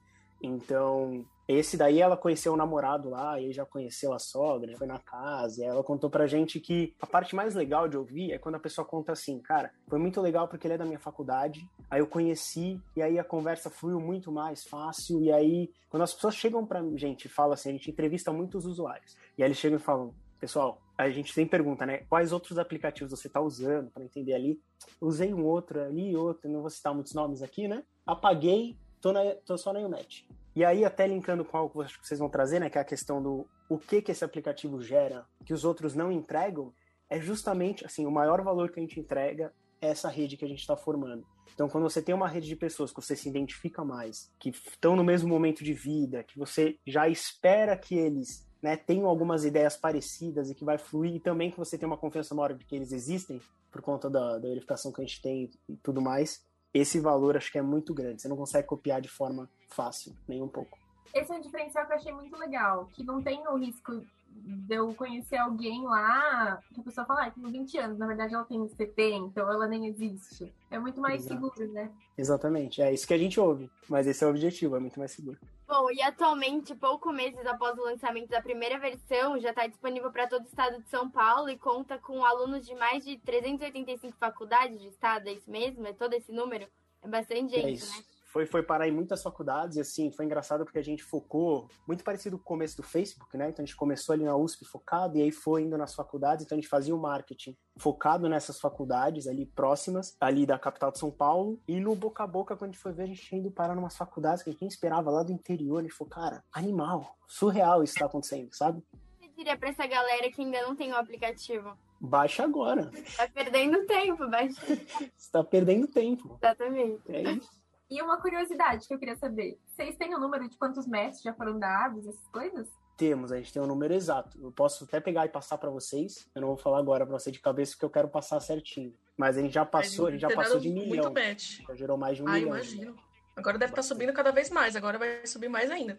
Então, 0.42 1.24
esse 1.46 1.76
daí 1.76 2.00
ela 2.00 2.16
conheceu 2.16 2.54
o 2.54 2.56
namorado 2.56 3.10
lá, 3.10 3.38
e 3.38 3.52
já 3.52 3.66
conheceu 3.66 4.12
a 4.12 4.18
sogra, 4.18 4.76
foi 4.76 4.86
na 4.86 4.98
casa, 4.98 5.62
e 5.62 5.64
ela 5.64 5.82
contou 5.82 6.08
pra 6.08 6.26
gente 6.26 6.58
que 6.58 6.94
a 7.00 7.06
parte 7.06 7.36
mais 7.36 7.54
legal 7.54 7.86
de 7.86 7.96
ouvir 7.96 8.32
é 8.32 8.38
quando 8.38 8.54
a 8.54 8.60
pessoa 8.60 8.86
conta 8.86 9.12
assim, 9.12 9.40
cara, 9.40 9.70
foi 9.86 9.98
muito 9.98 10.20
legal 10.20 10.48
porque 10.48 10.66
ele 10.66 10.74
é 10.74 10.78
da 10.78 10.86
minha 10.86 10.98
faculdade, 10.98 11.68
aí 11.90 12.00
eu 12.00 12.06
conheci, 12.06 12.80
e 12.96 13.02
aí 13.02 13.18
a 13.18 13.24
conversa 13.24 13.68
fluiu 13.68 14.00
muito 14.00 14.32
mais 14.32 14.64
fácil, 14.64 15.22
e 15.22 15.30
aí 15.30 15.70
quando 15.90 16.02
as 16.02 16.14
pessoas 16.14 16.34
chegam 16.34 16.66
pra 16.66 16.82
gente 16.96 17.28
falam 17.28 17.52
assim, 17.52 17.68
a 17.68 17.72
gente 17.72 17.90
entrevista 17.90 18.32
muitos 18.32 18.64
usuários, 18.64 19.14
e 19.36 19.42
aí 19.42 19.48
eles 19.48 19.58
chegam 19.58 19.78
e 19.78 19.82
falam, 19.82 20.14
pessoal, 20.40 20.80
a 20.96 21.10
gente 21.10 21.32
sempre 21.32 21.50
pergunta, 21.50 21.84
né, 21.84 21.98
quais 22.08 22.32
outros 22.32 22.58
aplicativos 22.58 23.10
você 23.10 23.28
tá 23.28 23.40
usando, 23.40 23.90
para 23.90 24.04
entender 24.04 24.32
ali, 24.32 24.60
usei 25.00 25.34
um 25.34 25.44
outro 25.44 25.82
ali, 25.82 26.16
outro, 26.16 26.50
não 26.50 26.60
vou 26.60 26.70
citar 26.70 26.94
muitos 26.94 27.12
nomes 27.12 27.42
aqui, 27.42 27.68
né, 27.68 27.82
apaguei, 28.06 28.76
tô, 29.04 29.12
na, 29.12 29.34
tô 29.44 29.58
só 29.58 29.70
na 29.70 29.80
Unet. 29.80 30.26
E 30.56 30.64
aí, 30.64 30.82
até 30.82 31.06
linkando 31.06 31.44
com 31.44 31.58
algo 31.58 31.84
que 31.84 32.06
vocês 32.06 32.18
vão 32.18 32.30
trazer, 32.30 32.58
né, 32.58 32.70
que 32.70 32.78
é 32.78 32.80
a 32.80 32.84
questão 32.84 33.22
do 33.22 33.46
o 33.68 33.76
que 33.76 34.00
que 34.00 34.12
esse 34.12 34.24
aplicativo 34.24 34.80
gera 34.80 35.26
que 35.44 35.52
os 35.52 35.64
outros 35.64 35.94
não 35.94 36.10
entregam, 36.10 36.72
é 37.10 37.20
justamente, 37.20 37.84
assim, 37.84 38.06
o 38.06 38.10
maior 38.10 38.40
valor 38.42 38.70
que 38.70 38.80
a 38.80 38.82
gente 38.82 38.98
entrega 38.98 39.52
é 39.80 39.88
essa 39.88 40.08
rede 40.08 40.38
que 40.38 40.44
a 40.44 40.48
gente 40.48 40.60
está 40.60 40.74
formando. 40.74 41.26
Então, 41.52 41.68
quando 41.68 41.84
você 41.84 42.00
tem 42.00 42.14
uma 42.14 42.26
rede 42.26 42.46
de 42.46 42.56
pessoas 42.56 42.92
que 42.92 43.00
você 43.00 43.14
se 43.14 43.28
identifica 43.28 43.84
mais, 43.84 44.32
que 44.38 44.48
estão 44.48 44.96
no 44.96 45.04
mesmo 45.04 45.28
momento 45.28 45.62
de 45.62 45.74
vida, 45.74 46.24
que 46.24 46.38
você 46.38 46.78
já 46.86 47.06
espera 47.06 47.76
que 47.76 47.94
eles 47.94 48.48
né, 48.62 48.76
tenham 48.76 49.06
algumas 49.06 49.44
ideias 49.44 49.76
parecidas 49.76 50.50
e 50.50 50.54
que 50.54 50.64
vai 50.64 50.78
fluir, 50.78 51.16
e 51.16 51.20
também 51.20 51.50
que 51.50 51.58
você 51.58 51.76
tem 51.76 51.86
uma 51.86 51.98
confiança 51.98 52.34
maior 52.34 52.54
de 52.54 52.64
que 52.64 52.74
eles 52.74 52.90
existem, 52.90 53.40
por 53.70 53.82
conta 53.82 54.08
da, 54.08 54.38
da 54.38 54.48
verificação 54.48 54.90
que 54.90 55.02
a 55.02 55.04
gente 55.04 55.20
tem 55.20 55.50
e 55.68 55.76
tudo 55.76 56.00
mais, 56.00 56.42
esse 56.74 56.98
valor 56.98 57.36
acho 57.36 57.52
que 57.52 57.58
é 57.58 57.62
muito 57.62 57.94
grande. 57.94 58.20
Você 58.20 58.28
não 58.28 58.36
consegue 58.36 58.66
copiar 58.66 59.00
de 59.00 59.08
forma 59.08 59.48
fácil, 59.70 60.12
nem 60.26 60.42
um 60.42 60.48
pouco. 60.48 60.76
Esse 61.14 61.32
é 61.32 61.36
um 61.36 61.40
diferencial 61.40 61.86
que 61.86 61.92
eu 61.92 61.96
achei 61.96 62.12
muito 62.12 62.36
legal, 62.36 62.86
que 62.92 63.04
não 63.04 63.22
tem 63.22 63.46
o 63.46 63.56
risco 63.56 64.04
de 64.34 64.74
eu 64.74 64.92
conhecer 64.94 65.36
alguém 65.36 65.82
lá, 65.84 66.58
que 66.72 66.80
a 66.80 66.84
pessoa 66.84 67.06
fala, 67.06 67.26
ah, 67.26 67.30
tem 67.30 67.44
20 67.44 67.78
anos, 67.78 67.98
na 67.98 68.06
verdade 68.06 68.34
ela 68.34 68.44
tem 68.44 68.66
70, 68.66 69.26
então 69.26 69.50
ela 69.50 69.66
nem 69.66 69.86
existe. 69.86 70.52
É 70.70 70.78
muito 70.78 71.00
mais 71.00 71.24
Exato. 71.24 71.34
seguro, 71.34 71.72
né? 71.72 71.90
Exatamente, 72.16 72.82
é 72.82 72.92
isso 72.92 73.06
que 73.06 73.14
a 73.14 73.18
gente 73.18 73.38
ouve, 73.38 73.70
mas 73.88 74.06
esse 74.06 74.22
é 74.22 74.26
o 74.26 74.30
objetivo, 74.30 74.76
é 74.76 74.80
muito 74.80 74.98
mais 74.98 75.12
seguro. 75.12 75.38
Bom, 75.66 75.90
e 75.90 76.02
atualmente, 76.02 76.74
pouco 76.74 77.10
meses 77.10 77.44
após 77.46 77.78
o 77.78 77.84
lançamento 77.84 78.28
da 78.28 78.42
primeira 78.42 78.78
versão, 78.78 79.38
já 79.38 79.50
está 79.50 79.66
disponível 79.66 80.10
para 80.10 80.26
todo 80.26 80.42
o 80.42 80.48
estado 80.48 80.82
de 80.82 80.88
São 80.88 81.10
Paulo 81.10 81.48
e 81.48 81.58
conta 81.58 81.98
com 81.98 82.24
alunos 82.24 82.66
de 82.66 82.74
mais 82.74 83.04
de 83.04 83.16
385 83.18 84.16
faculdades 84.18 84.80
de 84.80 84.88
estado, 84.88 85.28
é 85.28 85.32
isso 85.32 85.50
mesmo? 85.50 85.86
É 85.86 85.92
todo 85.92 86.12
esse 86.12 86.30
número? 86.30 86.66
É 87.02 87.08
bastante 87.08 87.56
é 87.56 87.62
gente, 87.62 87.82
é 87.82 87.86
né? 87.86 88.04
Foi, 88.34 88.46
foi 88.46 88.64
parar 88.64 88.88
em 88.88 88.90
muitas 88.90 89.22
faculdades 89.22 89.76
e 89.76 89.80
assim, 89.80 90.10
foi 90.10 90.24
engraçado 90.24 90.64
porque 90.64 90.80
a 90.80 90.82
gente 90.82 91.04
focou, 91.04 91.70
muito 91.86 92.02
parecido 92.02 92.36
com 92.36 92.42
o 92.42 92.46
começo 92.46 92.76
do 92.76 92.82
Facebook, 92.82 93.36
né? 93.36 93.48
Então 93.48 93.62
a 93.62 93.66
gente 93.66 93.76
começou 93.76 94.12
ali 94.12 94.24
na 94.24 94.34
USP 94.34 94.64
focado 94.64 95.16
e 95.16 95.22
aí 95.22 95.30
foi 95.30 95.62
indo 95.62 95.78
nas 95.78 95.94
faculdades, 95.94 96.44
então 96.44 96.58
a 96.58 96.60
gente 96.60 96.68
fazia 96.68 96.92
o 96.92 96.98
marketing 96.98 97.56
focado 97.78 98.28
nessas 98.28 98.58
faculdades 98.58 99.28
ali 99.28 99.46
próximas, 99.46 100.16
ali 100.20 100.44
da 100.44 100.58
capital 100.58 100.90
de 100.90 100.98
São 100.98 101.12
Paulo, 101.12 101.60
e 101.68 101.78
no 101.78 101.94
boca 101.94 102.24
a 102.24 102.26
boca, 102.26 102.56
quando 102.56 102.70
a 102.70 102.72
gente 102.72 102.82
foi 102.82 102.92
ver, 102.92 103.04
a 103.04 103.06
gente 103.06 103.22
tinha 103.22 103.40
ido 103.40 103.52
parar 103.52 103.76
em 103.76 103.78
umas 103.78 103.96
faculdades 103.96 104.42
que 104.42 104.50
a 104.50 104.52
gente 104.52 104.62
nem 104.62 104.68
esperava, 104.68 105.12
lá 105.12 105.22
do 105.22 105.30
interior, 105.30 105.78
a 105.78 105.82
gente 105.82 105.94
falou, 105.94 106.10
cara, 106.10 106.44
animal, 106.52 107.16
surreal 107.28 107.84
isso 107.84 107.94
tá 107.94 108.06
acontecendo, 108.06 108.52
sabe? 108.52 108.82
Eu 109.22 109.28
diria 109.36 109.56
pra 109.56 109.68
essa 109.68 109.86
galera 109.86 110.28
que 110.32 110.42
ainda 110.42 110.60
não 110.62 110.74
tem 110.74 110.92
o 110.92 110.96
aplicativo? 110.96 111.78
Baixa 112.00 112.42
agora. 112.42 112.90
Tá 113.16 113.28
perdendo 113.28 113.86
tempo, 113.86 114.28
baixa. 114.28 114.60
Você 115.16 115.30
tá 115.30 115.44
perdendo 115.44 115.86
tempo. 115.86 116.36
Exatamente. 116.42 117.00
É 117.08 117.22
isso. 117.22 117.63
E 117.94 118.02
uma 118.02 118.20
curiosidade 118.20 118.88
que 118.88 118.92
eu 118.92 118.98
queria 118.98 119.14
saber: 119.14 119.56
vocês 119.68 119.94
têm 119.94 120.12
o 120.14 120.16
um 120.16 120.20
número 120.20 120.48
de 120.48 120.56
quantos 120.56 120.84
mestres 120.84 121.22
já 121.22 121.32
foram 121.32 121.56
dados, 121.60 122.04
essas 122.04 122.26
coisas? 122.26 122.68
Temos, 122.96 123.30
a 123.30 123.36
gente 123.36 123.52
tem 123.52 123.62
um 123.62 123.66
número 123.66 123.94
exato. 123.94 124.36
Eu 124.42 124.50
posso 124.50 124.82
até 124.82 124.98
pegar 124.98 125.26
e 125.26 125.28
passar 125.28 125.58
para 125.58 125.70
vocês. 125.70 126.28
Eu 126.34 126.40
não 126.40 126.48
vou 126.48 126.56
falar 126.56 126.78
agora 126.78 127.06
para 127.06 127.16
você 127.16 127.30
de 127.30 127.38
cabeça 127.38 127.72
porque 127.72 127.84
eu 127.84 127.90
quero 127.90 128.08
passar 128.08 128.40
certinho. 128.40 128.92
Mas 129.16 129.38
a 129.38 129.42
gente 129.42 129.54
já 129.54 129.64
passou, 129.64 130.08
a 130.08 130.10
gente 130.10 130.20
já 130.20 130.30
passou 130.30 130.58
de 130.58 130.70
milhão. 130.70 130.88
Muito 130.88 131.12
match. 131.12 131.60
Já 131.68 131.74
gerou 131.76 131.96
mais 131.96 132.16
de 132.16 132.24
um 132.24 132.28
ah, 132.28 132.32
milhão. 132.32 132.48
imagino. 132.48 132.96
Agora 133.36 133.58
deve 133.58 133.70
estar 133.70 133.82
tá 133.82 133.86
subindo 133.86 134.12
cada 134.12 134.32
vez 134.32 134.50
mais, 134.50 134.74
agora 134.74 134.98
vai 134.98 135.24
subir 135.24 135.48
mais 135.48 135.70
ainda. 135.70 135.96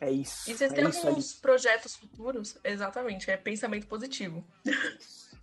É 0.00 0.10
isso. 0.10 0.50
E 0.50 0.54
vocês 0.54 0.72
é 0.72 0.74
têm 0.74 0.84
alguns 0.84 1.34
projetos 1.34 1.94
futuros? 1.94 2.58
Exatamente, 2.64 3.30
é 3.30 3.36
pensamento 3.36 3.86
positivo. 3.86 4.44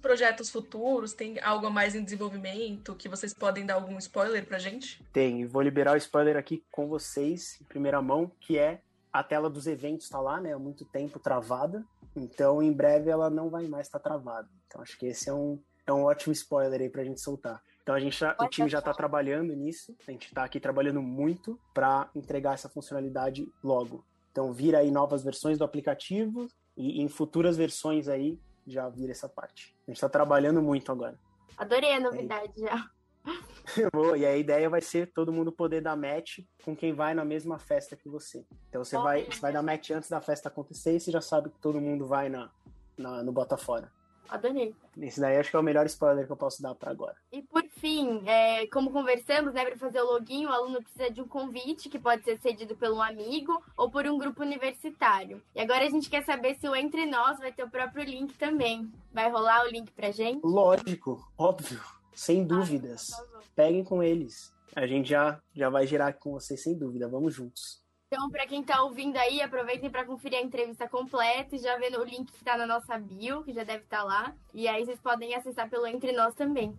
Projetos 0.04 0.52
futuros? 0.52 1.14
Tem 1.14 1.40
algo 1.40 1.66
a 1.66 1.70
mais 1.70 1.96
em 1.96 2.04
desenvolvimento 2.04 2.94
que 2.94 3.08
vocês 3.08 3.34
podem 3.34 3.66
dar 3.66 3.76
algum 3.76 3.98
spoiler 3.98 4.46
pra 4.46 4.60
gente? 4.60 5.02
Tem, 5.14 5.46
vou 5.48 5.62
liberar 5.62 5.94
o 5.94 5.98
spoiler 5.98 6.36
aqui 6.36 6.64
com 6.70 6.88
vocês, 6.88 7.58
em 7.62 7.64
primeira 7.64 8.02
mão, 8.02 8.30
que 8.42 8.60
é 8.60 8.82
a 9.12 9.24
tela 9.24 9.50
dos 9.50 9.66
eventos 9.66 10.10
tá 10.10 10.20
lá, 10.20 10.42
né? 10.42 10.54
Há 10.54 10.60
muito 10.60 10.84
tempo 10.86 11.20
travada. 11.20 11.84
Então, 12.16 12.62
em 12.62 12.72
breve 12.72 13.10
ela 13.10 13.30
não 13.30 13.50
vai 13.50 13.66
mais 13.68 13.88
estar 13.88 14.00
tá 14.00 14.10
travada. 14.10 14.50
Então, 14.68 14.82
acho 14.82 14.98
que 15.00 15.06
esse 15.06 15.30
é 15.30 15.34
um, 15.34 15.58
é 15.88 15.94
um 15.94 16.04
ótimo 16.04 16.34
spoiler 16.34 16.82
aí 16.82 16.90
pra 16.90 17.04
gente 17.04 17.22
soltar. 17.22 17.62
Então 17.82 17.94
a 17.94 18.00
gente 18.00 18.18
já, 18.18 18.34
o 18.40 18.48
time 18.48 18.70
já 18.70 18.80
está 18.80 18.94
trabalhando 18.94 19.54
nisso, 19.54 19.94
a 20.08 20.12
gente 20.12 20.28
está 20.28 20.46
aqui 20.46 20.58
trabalhando 20.58 21.02
muito 21.02 21.60
para 21.74 22.10
entregar 22.16 22.54
essa 22.54 22.70
funcionalidade 22.70 23.46
logo. 23.62 24.06
Então 24.32 24.54
vira 24.54 24.80
aí 24.80 24.90
novas 24.90 25.22
versões 25.22 25.58
do 25.58 25.66
aplicativo 25.66 26.48
e 26.78 27.02
em 27.02 27.10
futuras 27.10 27.58
versões 27.58 28.08
aí 28.08 28.40
já 28.66 28.88
vira 28.90 29.12
essa 29.12 29.30
parte. 29.30 29.76
A 29.88 29.92
gente 29.92 29.98
está 29.98 30.10
trabalhando 30.10 30.62
muito 30.62 30.92
agora. 30.92 31.18
Adorei 31.58 31.94
a 31.94 32.00
novidade 32.00 32.54
é. 32.64 32.68
já. 32.68 32.90
Boa, 33.94 34.18
e 34.18 34.26
a 34.26 34.36
ideia 34.36 34.70
vai 34.70 34.82
ser 34.82 35.12
todo 35.14 35.32
mundo 35.32 35.52
poder 35.52 35.82
dar 35.82 35.96
match 35.96 36.40
com 36.64 36.76
quem 36.76 36.94
vai 36.94 37.14
na 37.14 37.24
mesma 37.24 37.58
festa 37.58 37.96
que 37.96 38.10
você. 38.10 38.46
Então 38.70 38.84
você, 38.84 38.98
vai, 38.98 39.26
você 39.26 39.40
vai 39.40 39.54
dar 39.54 39.64
match 39.64 39.92
antes 39.92 40.10
da 40.10 40.22
festa 40.22 40.50
acontecer 40.50 40.96
e 40.96 41.00
você 41.00 41.12
já 41.12 41.22
sabe 41.22 41.50
que 41.50 41.60
todo 41.60 41.80
mundo 41.80 42.06
vai 42.06 42.28
na, 42.30 42.52
na 42.98 43.24
no 43.24 43.32
Botafora. 43.32 43.92
Adorei. 44.30 44.76
Esse 44.98 45.20
daí 45.20 45.38
acho 45.38 45.50
que 45.50 45.56
é 45.56 45.60
o 45.60 45.64
melhor 45.64 45.86
spoiler 45.86 46.26
que 46.26 46.32
eu 46.32 46.38
posso 46.38 46.62
dar 46.62 46.76
para 46.76 46.92
agora. 46.92 47.16
E 47.32 47.42
por 47.42 47.64
fim, 47.78 48.24
é, 48.28 48.66
como 48.68 48.92
conversamos, 48.92 49.54
né, 49.54 49.66
para 49.66 49.78
fazer 49.78 50.02
o 50.02 50.06
login, 50.06 50.46
o 50.46 50.52
aluno 50.52 50.82
precisa 50.82 51.10
de 51.10 51.22
um 51.22 51.28
convite 51.28 51.90
que 51.90 52.00
pode 52.00 52.24
ser 52.24 52.40
cedido 52.40 52.76
por 52.76 52.90
um 52.90 53.02
amigo 53.02 53.62
ou 53.78 53.90
por 53.90 54.06
um 54.06 54.18
grupo 54.18 54.42
universitário. 54.42 55.42
E 55.56 55.62
agora 55.62 55.86
a 55.86 55.90
gente 55.90 56.10
quer 56.10 56.24
saber 56.24 56.56
se 56.56 56.68
o 56.68 56.76
Entre 56.76 57.06
Nós 57.06 57.40
vai 57.40 57.52
ter 57.52 57.64
o 57.64 57.70
próprio 57.70 58.04
link 58.04 58.34
também. 58.38 58.92
Vai 59.12 59.30
rolar 59.30 59.66
o 59.66 59.70
link 59.70 59.92
pra 59.92 60.12
gente? 60.12 60.42
Lógico, 60.44 61.32
óbvio, 61.38 61.82
sem 62.14 62.46
dúvidas. 62.46 63.12
Peguem 63.56 63.84
com 63.84 64.02
eles. 64.02 64.54
A 64.76 64.88
gente 64.88 65.10
já, 65.10 65.40
já 65.54 65.70
vai 65.70 65.86
gerar 65.86 66.14
com 66.14 66.32
vocês 66.32 66.62
sem 66.62 66.76
dúvida. 66.76 67.08
Vamos 67.08 67.34
juntos. 67.34 67.83
Então, 68.14 68.30
para 68.30 68.46
quem 68.46 68.62
está 68.62 68.84
ouvindo 68.84 69.18
aí, 69.18 69.42
aproveitem 69.42 69.90
para 69.90 70.06
conferir 70.06 70.38
a 70.38 70.42
entrevista 70.44 70.88
completa 70.88 71.56
e 71.56 71.58
já 71.58 71.76
vendo 71.78 72.00
o 72.00 72.04
link 72.04 72.32
que 72.32 72.38
está 72.38 72.56
na 72.56 72.68
nossa 72.68 72.96
bio, 72.96 73.44
que 73.44 73.52
já 73.52 73.64
deve 73.64 73.86
estar 73.86 74.02
tá 74.02 74.04
lá. 74.04 74.36
E 74.54 74.68
aí 74.68 74.86
vocês 74.86 75.00
podem 75.00 75.34
acessar 75.34 75.68
pelo 75.68 75.88
Entre 75.88 76.12
Nós 76.12 76.36
também. 76.36 76.78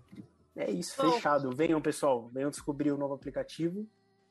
É 0.55 0.71
isso, 0.71 0.95
Bom, 0.97 1.11
fechado. 1.11 1.51
Venham, 1.51 1.83
pessoal, 1.83 2.29
venham 2.29 2.51
descobrir 2.51 2.93
o 2.93 2.97
novo 2.97 3.15
aplicativo 3.15 3.85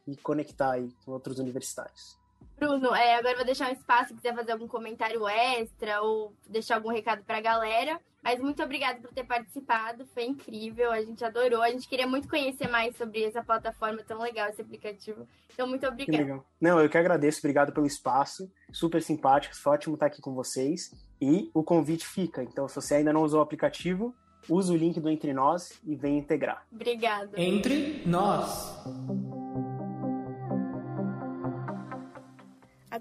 e 0.08 0.16
conectar 0.16 0.72
aí 0.72 0.96
com 1.04 1.12
outros 1.12 1.40
universitários. 1.40 2.18
Bruno, 2.58 2.94
é, 2.96 3.16
agora 3.16 3.36
vou 3.36 3.46
deixar 3.46 3.70
um 3.70 3.74
espaço 3.74 4.10
se 4.10 4.16
quiser 4.16 4.36
fazer 4.36 4.52
algum 4.52 4.68
comentário 4.68 5.28
extra 5.28 6.02
ou 6.02 6.34
deixar 6.48 6.76
algum 6.76 6.90
recado 6.90 7.24
para 7.24 7.38
a 7.38 7.42
galera. 7.42 8.00
Mas 8.24 8.40
muito 8.40 8.64
obrigada 8.64 9.02
por 9.02 9.12
ter 9.12 9.26
participado, 9.26 10.06
foi 10.14 10.24
incrível, 10.24 10.92
a 10.92 11.02
gente 11.02 11.26
adorou. 11.26 11.62
A 11.62 11.70
gente 11.70 11.90
queria 11.90 12.08
muito 12.08 12.30
conhecer 12.30 12.70
mais 12.70 12.96
sobre 12.96 13.22
essa 13.22 13.44
plataforma 13.44 14.02
tão 14.08 14.22
legal, 14.22 14.50
esse 14.50 14.62
aplicativo. 14.62 15.28
Então, 15.54 15.68
muito 15.68 15.86
obrigada. 15.86 16.42
Não, 16.60 16.80
eu 16.80 16.90
que 16.90 16.98
agradeço, 16.98 17.40
obrigado 17.40 17.74
pelo 17.74 17.86
espaço, 17.86 18.50
super 18.72 19.02
simpático, 19.02 19.56
foi 19.58 19.74
ótimo 19.74 19.96
estar 19.96 20.06
aqui 20.06 20.22
com 20.22 20.34
vocês. 20.34 20.92
E 21.22 21.52
o 21.54 21.64
convite 21.64 22.08
fica, 22.08 22.42
então 22.42 22.68
se 22.68 22.76
você 22.76 22.96
ainda 22.96 23.12
não 23.12 23.24
usou 23.24 23.40
o 23.40 23.44
aplicativo, 23.44 24.16
use 24.48 24.72
o 24.72 24.76
link 24.76 25.00
do 25.02 25.10
Entre 25.10 25.34
Nós 25.34 25.82
e 25.86 25.94
venha 25.94 26.20
integrar. 26.20 26.66
Obrigada. 26.72 27.32
Entre 27.36 28.04
Nós. 28.06 28.84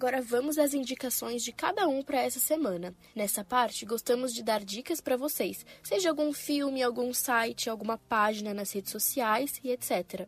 Agora 0.03 0.21
vamos 0.21 0.59
às 0.59 0.75
indicações 0.75 1.45
de 1.45 1.53
cada 1.53 1.87
um 1.87 2.03
para 2.03 2.21
essa 2.21 2.41
semana. 2.41 2.93
Nessa 3.15 3.45
parte, 3.45 3.87
gostamos 3.87 4.35
de 4.35 4.43
dar 4.43 4.65
dicas 4.65 5.01
para 5.01 5.17
vocês, 5.17 5.65
seja 5.81 6.09
algum 6.09 6.33
filme, 6.33 6.83
algum 6.83 7.15
site, 7.15 7.71
alguma 7.71 7.97
página 7.97 8.53
nas 8.53 8.73
redes 8.73 8.91
sociais 8.91 9.61
e 9.63 9.71
etc. 9.71 10.27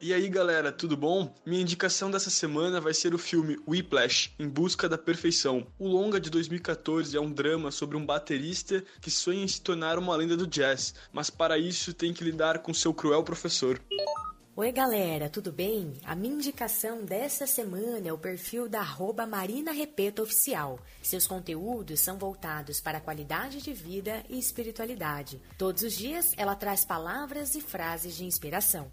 E 0.00 0.12
aí 0.12 0.28
galera, 0.28 0.72
tudo 0.72 0.96
bom? 0.96 1.32
Minha 1.46 1.62
indicação 1.62 2.10
dessa 2.10 2.30
semana 2.30 2.80
vai 2.80 2.92
ser 2.92 3.14
o 3.14 3.18
filme 3.18 3.56
Whiplash, 3.64 4.32
Em 4.40 4.48
Busca 4.48 4.88
da 4.88 4.98
Perfeição. 4.98 5.68
O 5.78 5.86
longa 5.86 6.18
de 6.18 6.28
2014 6.28 7.16
é 7.16 7.20
um 7.20 7.30
drama 7.30 7.70
sobre 7.70 7.96
um 7.96 8.04
baterista 8.04 8.82
que 9.00 9.10
sonha 9.10 9.44
em 9.44 9.48
se 9.48 9.62
tornar 9.62 10.00
uma 10.00 10.16
lenda 10.16 10.36
do 10.36 10.48
jazz, 10.48 10.96
mas 11.12 11.30
para 11.30 11.56
isso 11.56 11.94
tem 11.94 12.12
que 12.12 12.24
lidar 12.24 12.58
com 12.58 12.74
seu 12.74 12.92
cruel 12.92 13.22
professor. 13.22 13.80
Oi, 14.58 14.72
galera, 14.72 15.28
tudo 15.28 15.52
bem? 15.52 15.92
A 16.02 16.14
minha 16.14 16.34
indicação 16.34 17.04
dessa 17.04 17.46
semana 17.46 18.08
é 18.08 18.10
o 18.10 18.16
perfil 18.16 18.70
da 18.70 18.80
arroba 18.80 19.26
Marina 19.26 19.70
Repeta 19.70 20.22
Oficial. 20.22 20.78
Seus 21.02 21.26
conteúdos 21.26 22.00
são 22.00 22.16
voltados 22.16 22.80
para 22.80 22.96
a 22.96 23.00
qualidade 23.02 23.60
de 23.60 23.74
vida 23.74 24.24
e 24.30 24.38
espiritualidade. 24.38 25.42
Todos 25.58 25.82
os 25.82 25.92
dias 25.92 26.32
ela 26.38 26.56
traz 26.56 26.86
palavras 26.86 27.54
e 27.54 27.60
frases 27.60 28.16
de 28.16 28.24
inspiração. 28.24 28.90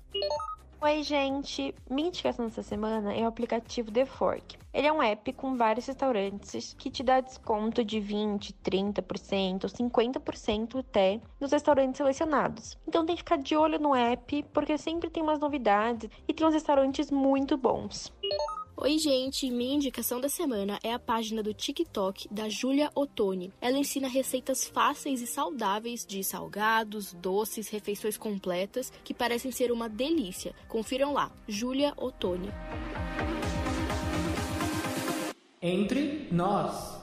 Oi, 0.85 1.01
gente! 1.01 1.73
Minha 1.89 2.09
indicação 2.09 2.43
dessa 2.43 2.61
semana 2.61 3.13
é 3.13 3.23
o 3.23 3.27
aplicativo 3.27 3.89
The 3.89 4.05
Fork. 4.05 4.57
Ele 4.73 4.85
é 4.85 4.91
um 4.91 5.01
app 5.01 5.31
com 5.31 5.55
vários 5.55 5.85
restaurantes 5.85 6.75
que 6.77 6.91
te 6.91 7.01
dá 7.01 7.21
desconto 7.21 7.85
de 7.85 8.01
20, 8.01 8.53
30%, 8.55 9.61
50% 9.61 10.79
até 10.81 11.21
nos 11.39 11.53
restaurantes 11.53 11.95
selecionados. 11.95 12.77
Então 12.85 13.05
tem 13.05 13.15
que 13.15 13.21
ficar 13.21 13.37
de 13.37 13.55
olho 13.55 13.79
no 13.79 13.95
app, 13.95 14.43
porque 14.51 14.77
sempre 14.77 15.09
tem 15.09 15.23
umas 15.23 15.39
novidades 15.39 16.09
e 16.27 16.33
tem 16.33 16.45
uns 16.45 16.53
restaurantes 16.53 17.09
muito 17.09 17.55
bons. 17.55 18.11
Oi, 18.83 18.97
gente! 18.97 19.49
Minha 19.49 19.75
indicação 19.75 20.19
da 20.19 20.27
semana 20.27 20.77
é 20.83 20.91
a 20.91 20.99
página 20.99 21.41
do 21.41 21.53
TikTok 21.53 22.27
da 22.29 22.49
Julia 22.49 22.91
Ottoni. 22.93 23.49
Ela 23.61 23.77
ensina 23.77 24.09
receitas 24.09 24.67
fáceis 24.67 25.21
e 25.21 25.25
saudáveis 25.25 26.05
de 26.05 26.21
salgados, 26.21 27.13
doces, 27.13 27.69
refeições 27.69 28.17
completas 28.17 28.91
que 29.01 29.13
parecem 29.13 29.53
ser 29.53 29.71
uma 29.71 29.87
delícia. 29.87 30.53
Confiram 30.67 31.13
lá, 31.13 31.31
Julia 31.47 31.93
Ottoni. 31.95 32.49
Entre 35.61 36.27
nós. 36.29 37.02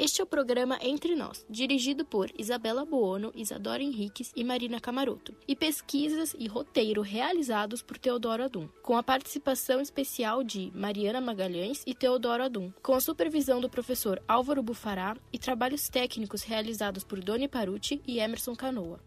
Este 0.00 0.22
é 0.22 0.24
o 0.24 0.26
programa 0.26 0.78
Entre 0.80 1.14
Nós, 1.14 1.44
dirigido 1.46 2.06
por 2.06 2.30
Isabela 2.38 2.86
Buono, 2.86 3.30
Isadora 3.34 3.82
Henriques 3.82 4.32
e 4.34 4.42
Marina 4.42 4.80
Camaroto, 4.80 5.34
e 5.46 5.54
pesquisas 5.54 6.34
e 6.38 6.48
roteiro 6.48 7.02
realizados 7.02 7.82
por 7.82 7.98
Teodoro 7.98 8.44
Adum, 8.44 8.66
com 8.82 8.96
a 8.96 9.02
participação 9.02 9.78
especial 9.78 10.42
de 10.42 10.72
Mariana 10.74 11.20
Magalhães 11.20 11.82
e 11.86 11.92
Teodoro 11.92 12.44
Adum, 12.44 12.72
com 12.82 12.94
a 12.94 13.00
supervisão 13.00 13.60
do 13.60 13.68
professor 13.68 14.22
Álvaro 14.26 14.62
Bufará 14.62 15.18
e 15.30 15.38
trabalhos 15.38 15.90
técnicos 15.90 16.44
realizados 16.44 17.04
por 17.04 17.20
Doni 17.20 17.46
Paruti 17.46 18.00
e 18.06 18.20
Emerson 18.20 18.56
Canoa. 18.56 19.00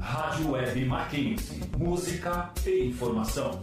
Rádio 0.00 0.52
Web 0.52 0.84
Mackenzie. 0.84 1.62
Música 1.76 2.54
e 2.64 2.84
informação. 2.84 3.60